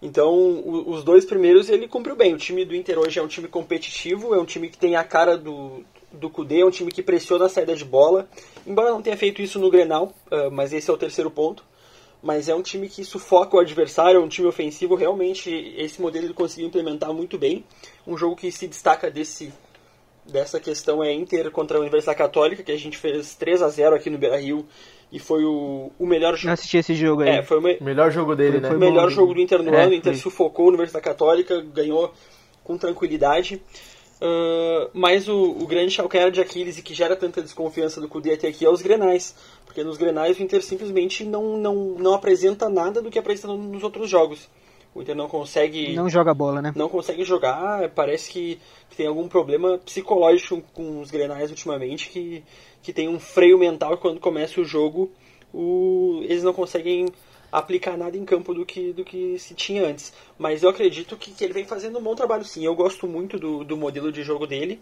[0.00, 2.34] Então, o, os dois primeiros ele cumpriu bem.
[2.34, 5.04] O time do Inter hoje é um time competitivo, é um time que tem a
[5.04, 8.28] cara do, do Cudê, é um time que pressiona a saída de bola.
[8.66, 11.64] Embora não tenha feito isso no Grenal, uh, mas esse é o terceiro ponto.
[12.22, 14.94] Mas é um time que sufoca o adversário, é um time ofensivo.
[14.94, 17.64] Realmente, esse modelo ele conseguiu implementar muito bem.
[18.06, 19.52] Um jogo que se destaca desse,
[20.24, 23.96] dessa questão é Inter contra a Universidade Católica, que a gente fez 3 a 0
[23.96, 24.64] aqui no Beira-Rio
[25.10, 26.54] e foi o, o melhor jogo.
[26.54, 27.28] assisti esse jogo aí.
[27.28, 27.76] É, foi o me...
[27.80, 28.68] melhor jogo dele, foi, né?
[28.68, 29.90] Foi o melhor jogo do Inter no é, ano.
[29.90, 30.22] O Inter foi.
[30.22, 32.14] sufocou a Universidade Católica, ganhou
[32.64, 33.60] com tranquilidade.
[34.22, 38.34] Uh, mas o, o grande calcanhar de Aquiles e que gera tanta desconfiança do Cudê
[38.34, 39.34] até aqui é os Grenais.
[39.64, 43.82] Porque nos Grenais o Inter simplesmente não, não, não apresenta nada do que apresenta nos
[43.82, 44.48] outros jogos.
[44.94, 45.92] O Inter não consegue.
[45.94, 46.72] Não joga bola, né?
[46.76, 47.88] Não consegue jogar.
[47.96, 52.08] Parece que, que tem algum problema psicológico com os Grenais ultimamente.
[52.08, 52.44] Que,
[52.80, 55.10] que tem um freio mental quando começa o jogo.
[55.52, 57.06] O, eles não conseguem
[57.52, 60.12] aplicar nada em campo do que, do que se tinha antes.
[60.38, 62.64] Mas eu acredito que, que ele vem fazendo um bom trabalho sim.
[62.64, 64.80] Eu gosto muito do, do modelo de jogo dele.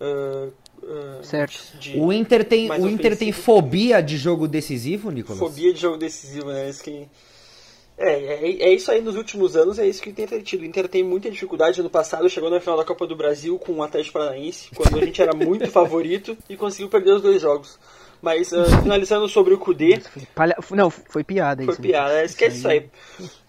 [0.00, 0.52] Uh,
[0.82, 1.78] uh, certo.
[1.78, 5.38] De, o Inter tem, o Inter tem fobia de jogo decisivo, Nicolas?
[5.38, 6.68] Fobia de jogo decisivo, né?
[6.68, 7.06] Isso que...
[7.96, 10.62] É, é, é, isso aí nos últimos anos, é isso que o Inter tem tido.
[10.62, 11.82] O Inter tem muita dificuldade.
[11.82, 15.04] No passado chegou na final da Copa do Brasil com o Atlético Paranaense, quando a
[15.04, 17.78] gente era muito favorito e conseguiu perder os dois jogos.
[18.22, 20.00] Mas uh, finalizando sobre o Kudê.
[20.34, 20.56] Palha...
[20.70, 21.72] Não, foi piada isso.
[21.72, 22.90] Foi piada, esquece isso aí.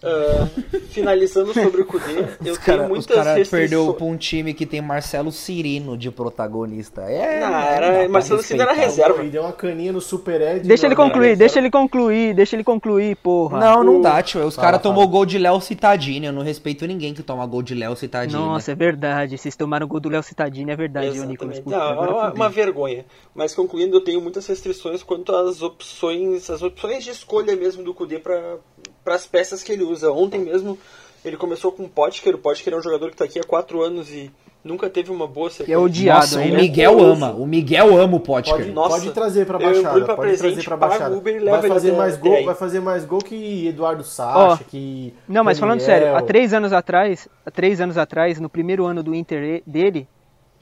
[0.02, 4.52] Uh, finalizando sobre o Kudê, eu cara, tenho muitas os caras perdeu pra um time
[4.52, 7.02] que tem Marcelo Cirino de protagonista.
[7.02, 9.22] É, não, era, Marcelo Cirino era reserva.
[9.22, 10.66] E deu uma caninha no Super Ed.
[10.66, 13.60] Deixa ele concluir, deixa ele concluir, deixa ele concluir, porra.
[13.60, 14.44] Não, não dá, tio.
[14.44, 16.26] Os caras tomou gol de Léo Citadini.
[16.26, 18.40] Eu não respeito ninguém que toma gol de Léo Citadini.
[18.40, 19.38] Nossa, é verdade.
[19.38, 21.62] Vocês tomaram gol do Léo Citadini, é verdade, Nicolas.
[21.64, 23.06] Não, é uma, uma vergonha.
[23.32, 27.94] Mas concluindo, eu tenho muitas restrições quanto às opções, as opções de escolha mesmo do
[27.94, 28.58] Kudê para
[29.06, 29.91] as peças que ele usa.
[30.02, 30.78] Ontem mesmo
[31.24, 33.82] ele começou com o Potker, o Potker é um jogador que está aqui há quatro
[33.82, 34.30] anos e
[34.64, 35.66] nunca teve uma boa sequência.
[35.66, 38.54] Que é odiado, Nossa, o Miguel é ama, o Miguel ama o Potker.
[38.54, 41.16] Pode, Nossa, pode trazer para baixada, pra pode presente, trazer para baixada.
[41.16, 45.44] Uber, vai fazer mais gol, vai fazer mais gol que Eduardo Sacha, oh, que Não,
[45.44, 49.14] mas falando sério, há três anos atrás, há três anos atrás, no primeiro ano do
[49.14, 50.08] Inter dele,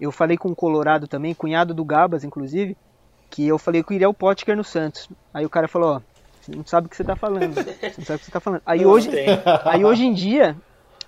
[0.00, 2.76] eu falei com o Colorado também, cunhado do Gabas, inclusive,
[3.28, 5.08] que eu falei que iria o Potker no Santos.
[5.32, 6.00] Aí o cara falou, ó,
[6.40, 7.54] você não sabe o que você tá falando.
[7.54, 8.62] Você não sabe o que você tá falando.
[8.64, 9.10] Aí não hoje,
[9.64, 10.56] aí hoje em dia,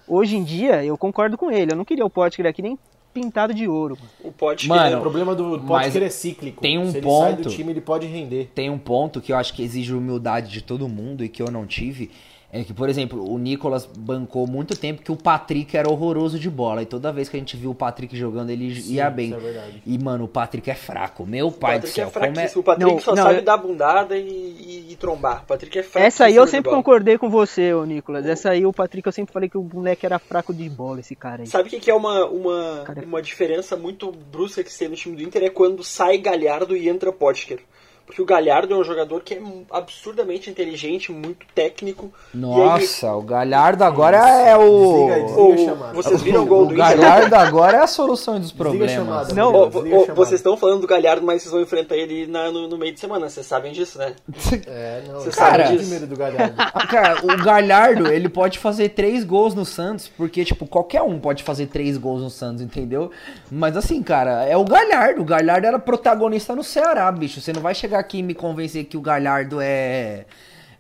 [0.06, 1.72] hoje em dia eu concordo com ele.
[1.72, 2.78] Eu não queria o Potker aqui nem
[3.12, 3.96] pintado de ouro.
[4.22, 6.60] O Potker, Mano, é, o problema do Potker é cíclico.
[6.60, 8.50] Tem um Se ponto, ele sai do time, ele pode render.
[8.54, 11.50] Tem um ponto que eu acho que exige humildade de todo mundo e que eu
[11.50, 12.10] não tive,
[12.54, 16.50] é que, por exemplo, o Nicolas bancou muito tempo que o Patrick era horroroso de
[16.50, 16.82] bola.
[16.82, 19.32] E toda vez que a gente viu o Patrick jogando, ele Sim, ia bem.
[19.32, 21.24] É e, mano, o Patrick é fraco.
[21.24, 22.12] Meu pai do céu.
[22.14, 22.50] É é...
[22.54, 23.42] O Patrick não, só não, sabe eu...
[23.42, 25.44] dar bundada e, e, e, trombar.
[25.44, 26.06] O Patrick é fraco.
[26.06, 28.26] Essa aí eu sempre concordei com você, ô Nicolas.
[28.26, 31.16] Essa aí o Patrick eu sempre falei que o moleque era fraco de bola, esse
[31.16, 31.46] cara aí.
[31.46, 34.94] Sabe o que, que é uma, uma, é uma diferença muito brusca que tem no
[34.94, 35.44] time do Inter?
[35.44, 37.60] É quando sai Galhardo e entra Potker.
[38.06, 42.12] Porque o Galhardo é um jogador que é absurdamente inteligente, muito técnico.
[42.34, 43.14] Nossa, ele...
[43.14, 45.06] o Galhardo agora é o.
[45.06, 45.94] Desliga, desliga o...
[45.94, 46.84] Vocês viram o gol do Inter?
[46.84, 48.92] O Galhardo agora é a solução dos problemas.
[48.92, 52.50] Chamada, não, o, o, vocês estão falando do Galhardo, mas vocês vão enfrentar ele na,
[52.50, 53.28] no, no, meio de semana.
[53.28, 54.14] Vocês sabem disso, né?
[54.66, 55.14] É, não.
[55.20, 56.06] Vocês cara, sabem disso.
[56.06, 56.56] do Galhardo.
[56.88, 61.42] cara, o Galhardo, ele pode fazer três gols no Santos, porque, tipo, qualquer um pode
[61.42, 63.10] fazer três gols no Santos, entendeu?
[63.50, 65.22] Mas assim, cara, é o Galhardo.
[65.22, 67.40] O Galhardo era protagonista no Ceará, bicho.
[67.40, 70.24] Você não vai chegar chegar aqui e me convencer que o Galhardo é.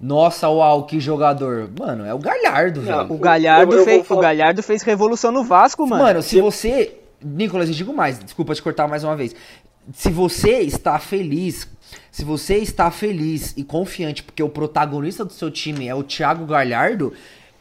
[0.00, 1.70] Nossa, uau, que jogador.
[1.78, 3.12] Mano, é o Galhardo, velho.
[3.12, 4.18] O Galhardo, eu, eu fez, falar...
[4.18, 6.02] o Galhardo fez revolução no Vasco, mano.
[6.02, 6.98] Mano, se você.
[7.22, 9.34] Nicolas, eu digo mais, desculpa te cortar mais uma vez.
[9.92, 11.68] Se você está feliz,
[12.10, 16.44] se você está feliz e confiante porque o protagonista do seu time é o Thiago
[16.46, 17.12] Galhardo,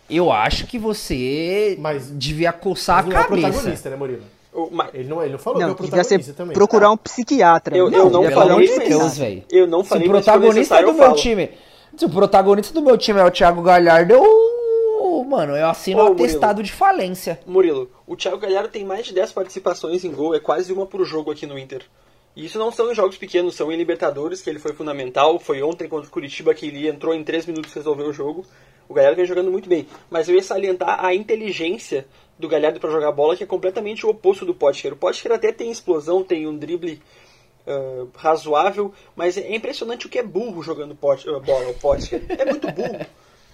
[0.10, 3.48] eu acho que você mas, devia coçar mas a cabeça.
[3.48, 4.24] É o protagonista, né, Murilo?
[4.94, 6.54] Ele não, ele não falou não, que é o protagonista também.
[6.54, 7.76] Procurar um psiquiatra.
[7.76, 9.44] Eu, eu não, falei, de Deus, velho.
[9.50, 11.50] Eu não falei, se o protagonista do meu time.
[11.96, 14.52] Se o protagonista do meu time é o Thiago Galhardo, eu.
[15.28, 17.40] Mano, eu assino Ô, um atestado Murilo, de falência.
[17.46, 21.06] Murilo, o Thiago Galhardo tem mais de 10 participações em gol, é quase uma por
[21.06, 21.84] jogo aqui no Inter.
[22.36, 25.40] E isso não são em jogos pequenos, são em Libertadores, que ele foi fundamental.
[25.40, 28.46] Foi ontem contra o Curitiba que ele entrou em 3 minutos e resolveu o jogo.
[28.88, 29.88] O Galhardo vem jogando muito bem.
[30.10, 32.06] Mas eu ia salientar a inteligência
[32.42, 34.94] do Galhardo para jogar bola, que é completamente o oposto do Potker.
[34.94, 37.02] O Potker até tem explosão, tem um drible
[37.68, 42.24] uh, razoável, mas é impressionante o que é burro jogando pot, uh, bola, o Potker.
[42.28, 43.06] É muito burro.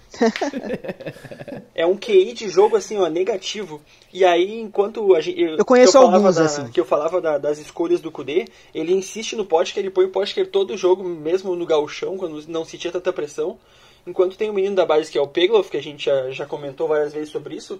[1.74, 3.80] é um QI de jogo assim, ó, negativo.
[4.12, 6.68] E aí, enquanto a gente, eu, eu conheço que eu alguns da, assim.
[6.68, 10.10] Que eu falava da, das escolhas do Kudê, ele insiste no Potker, ele põe o
[10.10, 13.58] Potker todo o jogo, mesmo no gauchão, quando não se tinha tanta pressão.
[14.06, 16.46] Enquanto tem o menino da base que é o Pegloff, que a gente já, já
[16.46, 17.78] comentou várias vezes sobre isso,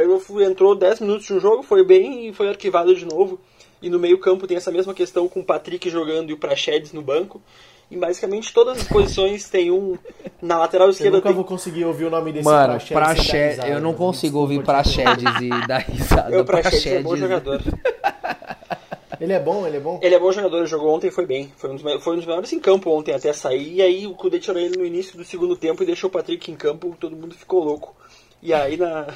[0.00, 3.38] Pegloff entrou 10 minutos de um jogo, foi bem e foi arquivado de novo.
[3.82, 6.92] E no meio campo tem essa mesma questão com o Patrick jogando e o Prachedes
[6.92, 7.40] no banco.
[7.90, 9.98] E basicamente todas as posições tem um
[10.40, 11.08] na lateral esquerda.
[11.08, 11.36] Eu nunca tem...
[11.36, 13.58] vou conseguir ouvir o nome desse Mano, Prachedes.
[13.66, 16.40] eu não consigo ouvir Prachedes e dar risada.
[16.40, 17.60] O Prachedes é bom jogador.
[19.20, 20.00] Ele é bom, ele é bom?
[20.02, 21.52] Ele é bom jogador, ele jogou ontem e foi bem.
[21.58, 23.74] Foi um, dos, foi um dos melhores em campo ontem até sair.
[23.74, 26.50] E aí o Kudê tirou ele no início do segundo tempo e deixou o Patrick
[26.50, 27.94] em campo, todo mundo ficou louco.
[28.42, 29.06] E aí na,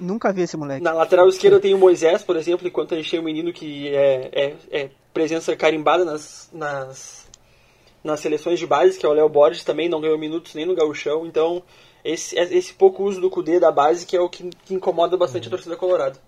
[0.00, 0.82] Nunca vi esse moleque.
[0.82, 3.88] na lateral esquerda tem o Moisés, por exemplo, enquanto a gente tem um menino que
[3.94, 7.28] é, é, é presença carimbada nas, nas,
[8.02, 10.74] nas seleções de base, que é o Léo Borges, também não ganhou minutos nem no
[10.74, 11.62] gauchão, então
[12.04, 15.46] esse, esse pouco uso do Cudê da base que é o que, que incomoda bastante
[15.46, 16.18] a torcida colorada.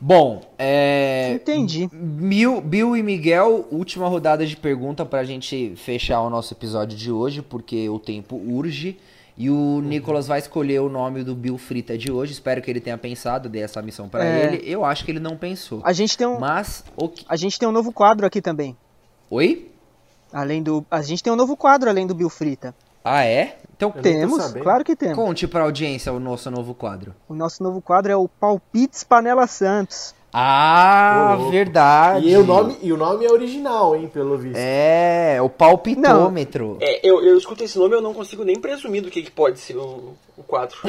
[0.00, 1.32] Bom, é.
[1.34, 1.88] Entendi.
[1.92, 7.10] Bill, Bill e Miguel, última rodada de pergunta pra gente fechar o nosso episódio de
[7.10, 8.96] hoje, porque o tempo urge.
[9.40, 12.32] E o Nicolas vai escolher o nome do Bill Frita de hoje.
[12.32, 14.46] Espero que ele tenha pensado, dei essa missão pra É.
[14.54, 14.62] ele.
[14.68, 15.80] Eu acho que ele não pensou.
[15.84, 17.24] A gente tem um, Mas, o que...
[17.28, 18.76] a gente tem um novo quadro aqui também.
[19.30, 19.70] Oi?
[20.32, 22.74] Além do, a gente tem um novo quadro além do Bill Frita.
[23.04, 23.58] Ah, é?
[23.76, 25.14] Então Eu Temos, claro que temos.
[25.14, 27.14] conte pra audiência o nosso novo quadro.
[27.28, 30.16] O nosso novo quadro é o Palpites Panela Santos.
[30.32, 32.28] Ah, Ô, verdade.
[32.28, 34.56] E o, nome, e o nome é original, hein, pelo visto.
[34.58, 36.76] É, o palpitômetro.
[36.80, 39.30] É, eu, eu escuto esse nome e eu não consigo nem presumir do que, que
[39.30, 40.76] pode ser o, o quadro.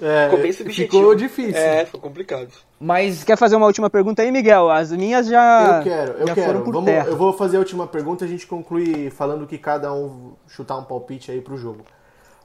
[0.00, 0.98] É, Ficou bem subjetivo.
[0.98, 1.56] Ficou difícil.
[1.56, 2.48] É, ficou complicado.
[2.78, 4.70] Mas quer fazer uma última pergunta aí, Miguel?
[4.70, 6.64] As minhas já, Eu quero, eu quero.
[6.64, 7.08] Vamos, terra.
[7.08, 10.76] eu vou fazer a última pergunta e a gente conclui falando que cada um chutar
[10.76, 11.80] um palpite aí pro jogo.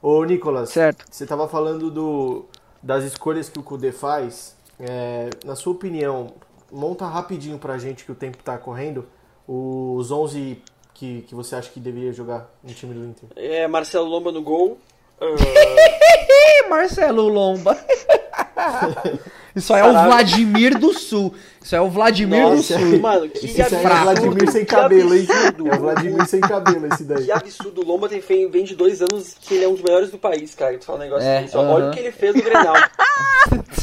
[0.02, 1.06] Ô, Nicolas, Certo.
[1.12, 2.46] você tava falando do,
[2.82, 4.56] das escolhas que o Kudê faz.
[4.80, 6.34] É, na sua opinião,
[6.72, 9.06] monta rapidinho pra gente que o tempo tá correndo
[9.48, 10.62] os 11
[10.94, 13.30] que, que você acha que deveria jogar no time do Inter.
[13.36, 14.80] É, Marcelo Lomba no gol.
[15.22, 17.78] Ih, Marcelo Lomba.
[19.56, 19.92] Isso é o.
[19.92, 21.34] Vladimir do Sul.
[21.62, 23.00] Isso é o Vladimir do Nossa, Sul.
[23.00, 25.28] mano, que Esse é absurdo, o Vladimir sem cabelo, hein?
[25.30, 25.68] absurdo.
[25.68, 27.26] É o Vladimir sem cabelo esse daí.
[27.26, 30.10] Que absurdo, o Lomba tem, vem de dois anos que ele é um dos melhores
[30.10, 30.78] do país, cara.
[30.78, 31.58] Tu fala um negócio É, desse.
[31.58, 31.62] ó.
[31.62, 31.90] Olha aham.
[31.90, 32.76] o que ele fez no Grenal.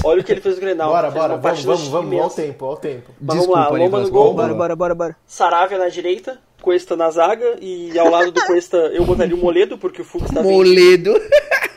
[0.05, 0.91] Olha o que ele fez no Grenal.
[0.91, 3.11] Bora, bora, vamos, vamos, vamos, ao tempo, ao tempo.
[3.21, 4.35] Mas vamos lá, Desculpa, Lomba no gol.
[4.35, 5.17] Bora, bora, bora, bora.
[5.27, 9.77] Saravia na direita, Cuesta na zaga e ao lado do Cuesta eu botaria o Moledo,
[9.79, 10.43] porque o Fux tá.
[10.43, 11.15] Moledo.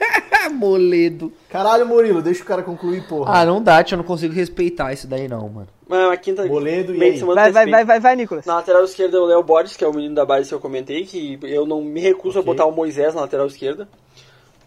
[0.51, 1.31] Moledo.
[1.49, 3.39] Caralho, Murilo, deixa o cara concluir, porra.
[3.39, 3.95] Ah, não dá, tio.
[3.95, 5.67] Eu não consigo respeitar isso daí, não, mano.
[5.87, 7.19] Mas a quinta Moledo, e aí?
[7.19, 8.45] Vai, vai, vai, vai, vai, Nicolas.
[8.45, 10.59] Na lateral esquerda é o Léo Borges, que é o menino da base que eu
[10.59, 12.53] comentei, que eu não me recuso a Ok.
[12.53, 13.89] botar o Moisés na lateral esquerda.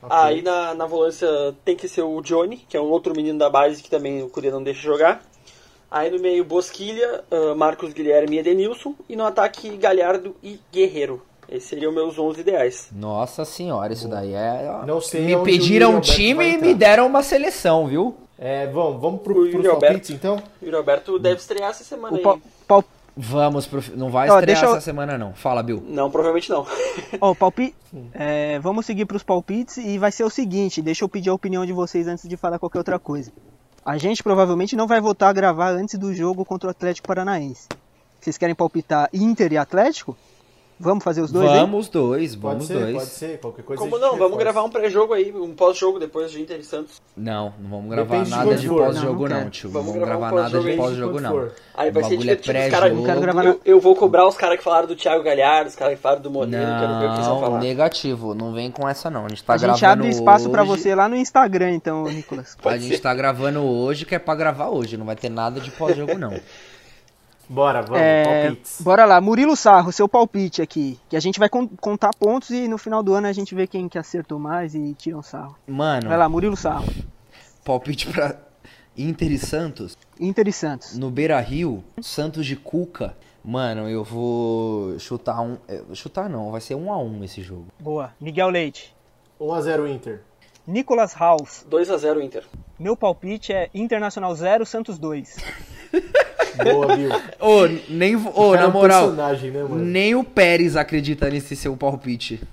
[0.03, 0.17] Ok.
[0.17, 1.27] Aí na, na volância
[1.65, 4.29] tem que ser o Johnny, que é um outro menino da base que também o
[4.29, 5.23] Cudê não deixa jogar.
[5.91, 8.95] Aí no meio Bosquilha, ah, Marcos Guilherme e Edenilson.
[9.09, 11.23] E no ataque Galhardo e Guerreiro.
[11.55, 12.89] Esses seriam meus 11 ideais.
[12.93, 14.67] Nossa senhora, isso daí é.
[14.69, 14.85] ó.
[14.85, 18.17] Não sei Me pediram um time e me deram uma seleção, viu?
[18.39, 20.13] É, vamos, vamos pro, O pros Yuri palpites, Alberto.
[20.13, 20.43] então?
[20.61, 22.23] E o Roberto deve estrear essa semana O aí.
[22.67, 22.85] pal,
[23.17, 23.81] Vamos pro.
[23.97, 25.33] Não vai Ó, estrear eu- essa semana, não.
[25.35, 25.81] Fala, Bill.
[25.87, 26.67] Não, provavelmente não.
[27.21, 27.73] ó, o palpi,
[28.13, 31.65] é, vamos seguir pros palpites e vai ser o seguinte, deixa eu pedir a opinião
[31.65, 33.31] de vocês antes de falar qualquer outra coisa.
[33.85, 37.69] A gente provavelmente não vai voltar a gravar antes do jogo contra o Atlético Paranaense.
[38.21, 40.17] Vocês querem palpitar Inter e Atlético?
[40.79, 42.95] Vamos fazer os dois vamos dois, Pode vamos ser, dois.
[42.97, 44.11] pode ser, qualquer coisa a Como gente não?
[44.19, 44.45] Vamos reforça.
[44.45, 47.01] gravar um pré-jogo aí, um pós-jogo depois de Inter e Santos.
[47.17, 49.71] Não, não vamos gravar Depende de nada de pós-jogo, Não, não não, tio.
[49.71, 51.31] Vamos Vamos gravar um nada de pós-jogo não.
[51.31, 51.53] for.
[51.75, 52.59] Aí vai ser é divertido.
[52.59, 53.63] os Não quero gravar pré-jogo.
[53.65, 56.23] eu, eu vou cobrar os caras que falaram do Thiago Galhardo, os caras que falaram
[56.23, 57.59] do Moreira, quero ver o que eles vão Não, falar.
[57.61, 58.35] negativo.
[58.35, 59.27] Não vem com essa, não.
[59.27, 60.71] A gente tá A gente gravando abre espaço pra hoje.
[60.83, 62.57] você lá no Instagram, então, Nicolas.
[62.59, 63.03] A Pode gente ser.
[63.03, 64.97] tá gravando hoje, que é pra gravar hoje.
[64.97, 66.35] Não vai ter nada de pós-jogo, não.
[67.49, 68.81] Bora, vamos, É, palpites.
[68.81, 70.99] bora lá, Murilo Sarro, seu palpite aqui.
[71.09, 73.67] Que a gente vai con- contar pontos e no final do ano a gente vê
[73.67, 75.55] quem que acertou mais e tira um sarro.
[75.67, 76.87] Mano, Vai lá, Murilo Sarro.
[77.65, 78.37] palpite pra
[78.97, 79.97] Inter e Santos.
[80.19, 80.97] Inter e Santos.
[80.97, 83.17] No Beira Rio, Santos de Cuca.
[83.45, 85.59] Mano, eu vou chutar um.
[85.69, 87.67] eh, Chutar não, vai ser um a um esse jogo.
[87.79, 88.11] Boa.
[88.19, 88.95] Miguel Leite.
[89.39, 90.23] 1x0 Inter.
[90.67, 91.67] Nicolas House.
[91.71, 92.45] 2x0 Inter.
[92.79, 95.37] Meu palpite é Internacional 0, Santos 2.
[96.63, 97.11] Boa, Bill.
[97.41, 98.17] Ô, nem.
[98.17, 99.37] Ô, é na moral, né,
[99.71, 102.41] nem o Pérez acredita nesse seu palpite.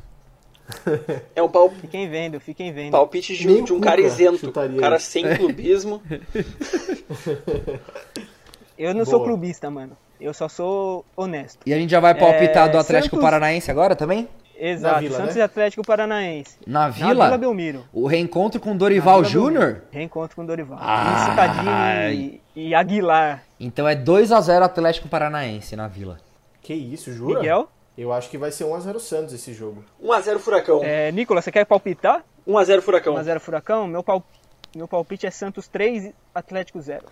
[1.36, 2.92] É um pal- Fiquem vendo, fiquem vendo.
[2.92, 4.38] palpite de, um- de um cara isento.
[4.38, 6.02] chutaria Um cara sem clubismo.
[8.78, 9.26] Eu não sou Boa.
[9.30, 9.96] clubista, mano.
[10.20, 11.60] Eu só sou honesto.
[11.66, 14.28] E a gente já vai palpitar É, do Atlético Santos- Paranaense agora também?
[14.64, 15.00] Exato.
[15.00, 15.42] Vila, Santos né?
[15.42, 16.56] e Atlético Paranaense.
[16.68, 17.26] Na Na Vila?
[17.26, 17.84] Vila Belmiro.
[17.92, 19.82] O reencontro com Dorival Vila Júnior?
[19.90, 20.78] Reencontro com Dorival.
[20.80, 21.16] Ai.
[21.16, 23.44] E Cicadinho e, e Aguilar.
[23.60, 26.20] Então é 2x0 Atlético Paranaense na Vila.
[26.62, 27.40] Que isso, jura?
[27.40, 27.70] Miguel.
[27.98, 29.84] Eu acho que vai ser 1x0 Santos esse jogo.
[30.00, 30.82] 1x0 Furacão.
[30.84, 32.24] É, Nicolas, você quer palpitar?
[32.48, 33.16] 1x0 Furacão.
[33.16, 33.88] 1x0 Furacão?
[33.88, 34.24] Meu, pal...
[34.76, 37.04] Meu palpite é Santos 3 Atlético 0.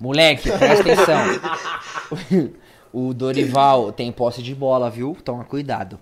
[0.00, 2.50] Moleque, presta atenção.
[2.92, 5.16] o Dorival tem posse de bola, viu?
[5.24, 6.00] Toma cuidado.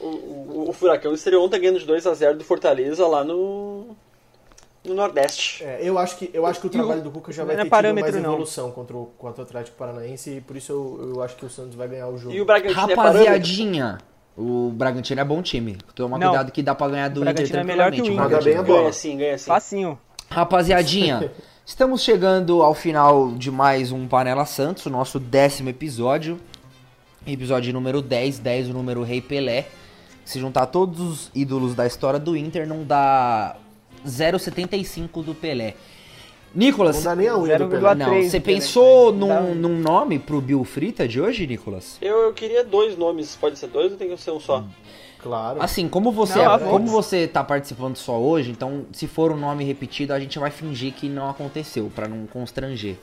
[0.00, 3.96] O, o- o Furacão estreou ontem ganhando de 2x0 do Fortaleza lá no,
[4.84, 5.64] no Nordeste.
[5.64, 7.64] É, eu acho que, eu acho que o trabalho do Cuca já vai é ter
[7.64, 8.20] tido mais não.
[8.32, 11.50] evolução contra o, contra o Atlético Paranaense e por isso eu, eu acho que o
[11.50, 12.34] Santos vai ganhar o jogo.
[12.34, 12.94] E o Bragantino é.
[12.94, 13.98] Rapaziadinha,
[14.36, 15.76] O Bragantino é bom time.
[15.94, 16.28] Toma Não.
[16.28, 18.34] cuidado que dá pra ganhar do Inter Bragantino é melhor que o tranquilamente.
[18.40, 18.52] Inter.
[18.52, 18.80] Bem a bola.
[18.82, 19.46] Ganha sim, ganha sim.
[19.46, 19.98] Facinho.
[20.30, 21.32] Rapaziadinha,
[21.66, 26.38] estamos chegando ao final de mais um Panela Santos, o nosso décimo episódio.
[27.26, 29.66] Episódio número 10, 10 o número Rei Pelé.
[30.28, 33.56] Se juntar todos os ídolos da história do Inter, não dá
[34.06, 35.74] 0,75 do Pelé.
[36.54, 37.70] Nicolas, Não dá nem a unha do 0,3.
[37.70, 37.94] Pelé.
[37.94, 39.54] não, três você pensou Não dá num, um.
[39.54, 41.96] num nome pro Bill Frita de hoje, Nicolas?
[42.02, 43.36] Eu, eu queria dois nomes.
[43.36, 44.62] Pode ser dois ou tem que ser um só?
[45.18, 45.62] Claro.
[45.62, 49.36] Assim, como você, Não, é- como você tá participando só hoje, então se for um
[49.36, 52.96] nome repetido, a gente vai fingir que não aconteceu, pra não constranger.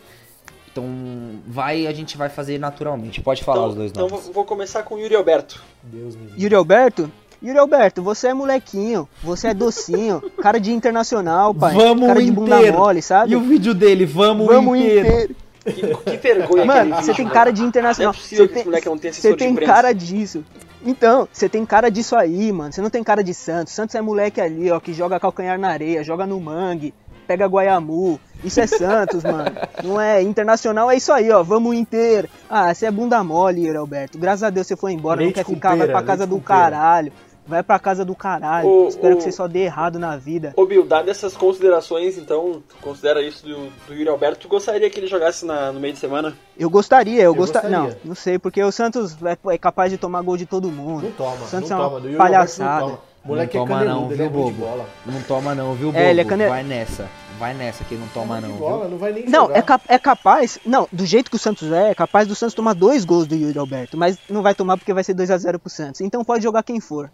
[0.75, 3.21] Então, vai, a gente vai fazer naturalmente.
[3.21, 4.25] Pode falar então, os dois então nomes.
[4.25, 5.63] vou, vou começar com o Yuri Alberto.
[5.81, 6.43] Deus me livre.
[6.43, 7.09] Yuri Alberto?
[7.41, 11.73] Yuri Alberto, você é molequinho, você é docinho, cara de internacional, pai.
[11.73, 12.77] Vamos cara de bunda inteiro.
[12.77, 13.31] mole, sabe?
[13.31, 15.07] E o vídeo dele, vamos, Vamos inteiro.
[15.07, 15.35] inteiro.
[15.63, 18.13] Que, que vergonha Mano, você tem cara de Não é internacional.
[18.13, 19.73] possível Você que tem, esse moleque não tenha você tem imprensa.
[19.73, 20.43] cara disso.
[20.85, 22.71] Então, você tem cara disso aí, mano.
[22.73, 23.73] Você não tem cara de Santos.
[23.73, 26.93] Santos é moleque ali, ó, que joga calcanhar na areia, joga no mangue,
[27.25, 28.19] pega Guaiamu.
[28.43, 29.51] Isso é Santos, mano.
[29.83, 31.41] Não é internacional, é isso aí, ó.
[31.41, 32.27] Vamos inteiro.
[32.49, 34.17] Ah, você é bunda mole, Yuri Alberto.
[34.17, 36.35] Graças a Deus você foi embora, Leite não quer ficar, vai pera, pra casa do
[36.37, 36.45] pera.
[36.47, 37.11] caralho.
[37.47, 38.67] Vai pra casa do caralho.
[38.67, 39.17] Ô, Espero ô.
[39.17, 40.51] que você só dê errado na vida.
[40.55, 44.89] Ô Bill, dado essas considerações, então, tu considera isso do, do Yuri Alberto, tu gostaria
[44.89, 46.35] que ele jogasse na- no meio de semana?
[46.57, 47.69] Eu gostaria, eu, Eu gostaria.
[47.69, 51.03] Não, não sei, porque o Santos é, é capaz de tomar gol de todo mundo.
[51.03, 51.99] Não toma, O Santos não é uma toma.
[52.01, 52.79] Do Yuri palhaçada.
[52.81, 52.99] Não toma.
[53.25, 54.85] Moleque não é toma caneludo, não, é viu, bobo?
[55.05, 55.97] Não toma não, viu, bobo?
[55.99, 57.07] É, ele é cane- Vai nessa.
[57.39, 58.89] Vai nessa que não toma não, bola, viu?
[58.91, 59.57] não vai nem Não, jogar.
[59.57, 60.57] é, cap- é capaz.
[60.65, 63.35] Não, do jeito que o Santos é, é capaz do Santos tomar dois gols do
[63.35, 63.97] Yuri Alberto.
[63.97, 65.99] Mas não vai tomar porque vai ser 2 a 0 pro Santos.
[66.01, 67.11] Então pode jogar quem for.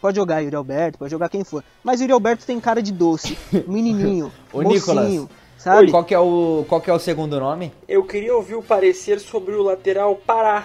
[0.00, 1.62] Pode jogar Yuri Alberto, pode jogar quem for.
[1.82, 5.28] Mas Yuri Alberto tem cara de doce, menininho, Ô, mocinho, Nicolas.
[5.58, 5.90] sabe?
[5.90, 7.72] Qual que, é o, qual que é o segundo nome?
[7.88, 10.64] Eu queria ouvir o parecer sobre o lateral Pará.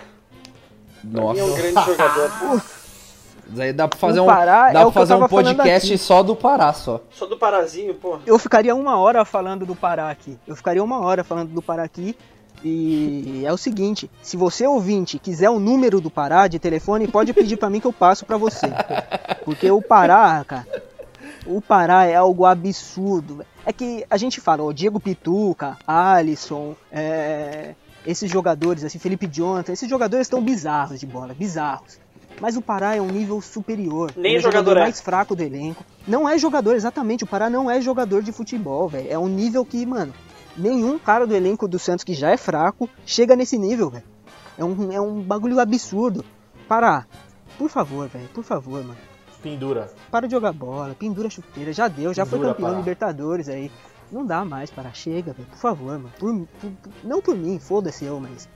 [1.11, 2.63] Pra mim é um Nossa, grande jogador.
[3.53, 5.97] isso aí dá pra fazer O um, Pará dá é pra o fazer um podcast
[5.97, 7.01] só do Pará, só.
[7.11, 8.19] Só do Parazinho, pô.
[8.25, 10.37] Eu ficaria uma hora falando do Pará aqui.
[10.47, 12.15] Eu ficaria uma hora falando do Pará aqui.
[12.63, 17.33] E é o seguinte, se você ouvinte quiser o número do Pará de telefone, pode
[17.33, 18.67] pedir pra mim que eu passo pra você.
[19.43, 20.65] Porque o Pará, cara,
[21.45, 23.45] o Pará é algo absurdo.
[23.65, 27.75] É que a gente fala, ó, Diego Pituca, Alisson, é,
[28.05, 31.99] esses jogadores, assim, Felipe Jonathan, esses jogadores estão bizarros de bola, bizarros.
[32.41, 34.11] Mas o Pará é um nível superior.
[34.15, 34.81] Nem Ele é o jogador é.
[34.81, 35.83] mais fraco do elenco.
[36.07, 37.23] Não é jogador, exatamente.
[37.23, 39.07] O Pará não é jogador de futebol, velho.
[39.09, 40.13] É um nível que, mano,
[40.57, 44.03] nenhum cara do elenco do Santos que já é fraco chega nesse nível, velho.
[44.57, 46.23] É um, é um bagulho absurdo.
[46.67, 47.05] Pará,
[47.57, 48.97] por favor, velho, por favor, mano.
[49.41, 49.91] Pendura.
[50.11, 52.79] Para de jogar bola, pendura a chuteira, já deu, já foi Pendura, campeão Pará.
[52.79, 53.71] Libertadores aí.
[54.11, 56.11] Não dá mais, Pará, chega, velho, por favor, mano.
[56.19, 56.71] Por, por-
[57.03, 58.47] não por mim, foda-se eu, mas.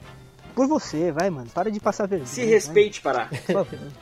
[0.58, 1.48] Por você, vai, mano.
[1.54, 2.28] Para de passar vergonha.
[2.28, 3.30] Se vai, respeite, Pará.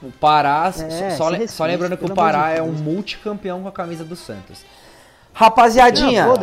[0.02, 3.72] O Pará, É, só, respeite, só lembrando que o Pará é um multicampeão com a
[3.74, 4.66] camisa do Santos.
[5.34, 6.38] Rapaziadinha, Não,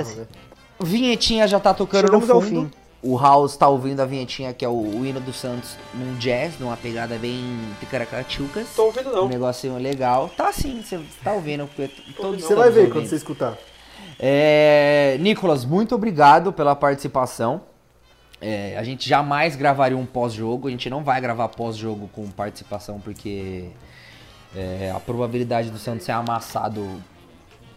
[0.86, 2.46] vinhetinha já tá tocando Chegamos no fundo.
[2.66, 2.70] fim.
[3.02, 6.58] O House tá ouvindo a vinhetinha que é o, o hino do Santos num jazz,
[6.60, 7.42] numa pegada bem
[7.80, 8.68] ticaracachucas.
[8.76, 9.28] Tô ouvindo Um não.
[9.28, 10.30] negocinho legal.
[10.36, 11.66] Tá sim, você tá ouvindo.
[11.74, 12.92] porque Todos Você vai ver ouvindo.
[12.92, 13.56] quando você escutar.
[14.20, 17.62] É, Nicolas, muito obrigado pela participação.
[18.44, 22.98] É, a gente jamais gravaria um pós-jogo, a gente não vai gravar pós-jogo com participação
[22.98, 23.66] porque
[24.56, 26.84] é, a probabilidade do Santos ser amassado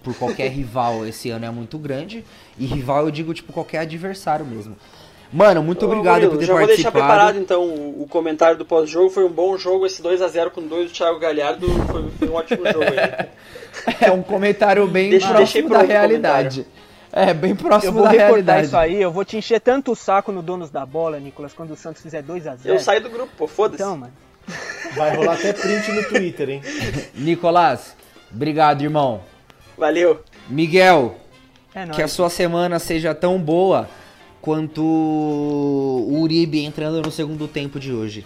[0.03, 2.25] por qualquer rival esse ano é muito grande.
[2.57, 4.75] E rival eu digo tipo qualquer adversário mesmo.
[5.31, 7.05] Mano, muito Ô, obrigado Murilo, por ter Já vou deixar participado.
[7.05, 9.09] preparado então o, comentário do pós-jogo.
[9.09, 9.85] Foi um bom jogo.
[9.85, 13.27] Esse 2x0 com dois do Thiago Galhardo foi, foi um ótimo jogo aí.
[13.99, 16.65] É um comentário bem Deixa- próximo da realidade.
[17.17, 18.67] É, bem Eu próximo vou da recortar realidade.
[18.67, 21.71] isso aí, eu vou te encher tanto o saco no Donos da Bola, Nicolas, quando
[21.71, 22.57] o Santos fizer 2x0.
[22.65, 23.47] Eu saí do grupo, pô.
[23.47, 23.81] Foda-se.
[23.81, 24.11] Então, mano.
[24.95, 26.61] Vai rolar até print no Twitter, hein?
[27.15, 27.95] Nicolás,
[28.31, 29.21] obrigado, irmão.
[29.77, 30.21] Valeu.
[30.49, 31.15] Miguel,
[31.73, 33.89] É que a sua semana seja tão boa
[34.41, 38.25] quanto o Uribe entrando no segundo tempo de hoje.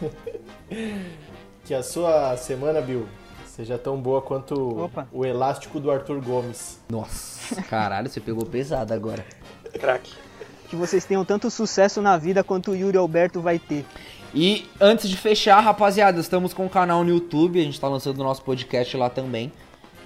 [1.64, 3.06] Que a sua semana, Bill,
[3.54, 5.06] seja tão boa quanto Opa.
[5.12, 6.78] o elástico do Arthur Gomes.
[6.88, 9.24] Nossa, caralho, você pegou pesado agora.
[9.78, 10.12] Craque.
[10.68, 13.84] Que vocês tenham tanto sucesso na vida quanto o Yuri Alberto vai ter.
[14.34, 18.18] E antes de fechar, rapaziada, estamos com o canal no YouTube, a gente tá lançando
[18.20, 19.52] o nosso podcast lá também.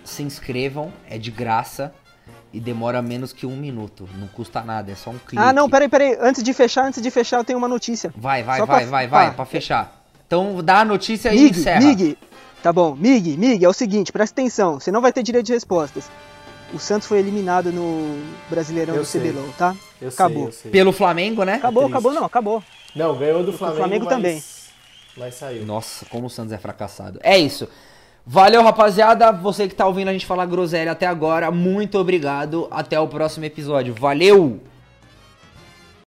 [0.05, 1.94] Se inscrevam, é de graça
[2.53, 4.09] e demora menos que um minuto.
[4.18, 5.38] Não custa nada, é só um clique.
[5.38, 6.16] Ah, não, peraí, peraí.
[6.20, 8.12] Antes de fechar, antes de fechar, eu tenho uma notícia.
[8.16, 9.34] Vai, vai, Só vai, pra- vai, vai, tá.
[9.34, 10.05] pra fechar.
[10.26, 11.80] Então dá a notícia e encerra.
[11.80, 12.18] Mig,
[12.63, 12.95] tá bom.
[12.95, 14.81] Mig, Mig, é o seguinte, presta atenção.
[14.81, 16.11] Você não vai ter direito de respostas.
[16.75, 19.21] O Santos foi eliminado no Brasileirão Eu do sei.
[19.21, 19.75] CBLOL, tá?
[20.01, 20.43] Eu Acabou.
[20.45, 20.71] sei, eu sei.
[20.71, 21.55] Pelo Flamengo, né?
[21.55, 21.95] Acabou, triste.
[21.95, 22.63] acabou, não, acabou.
[22.95, 24.43] Não, ganhou do Flamengo, Flamengo mas também.
[25.17, 25.65] Mas saiu.
[25.65, 27.21] Nossa, como o Santos é fracassado.
[27.23, 27.69] É isso.
[28.27, 29.31] Valeu, rapaziada.
[29.31, 32.67] Você que tá ouvindo a gente falar groselha até agora, muito obrigado.
[32.71, 33.95] Até o próximo episódio.
[33.95, 34.61] Valeu!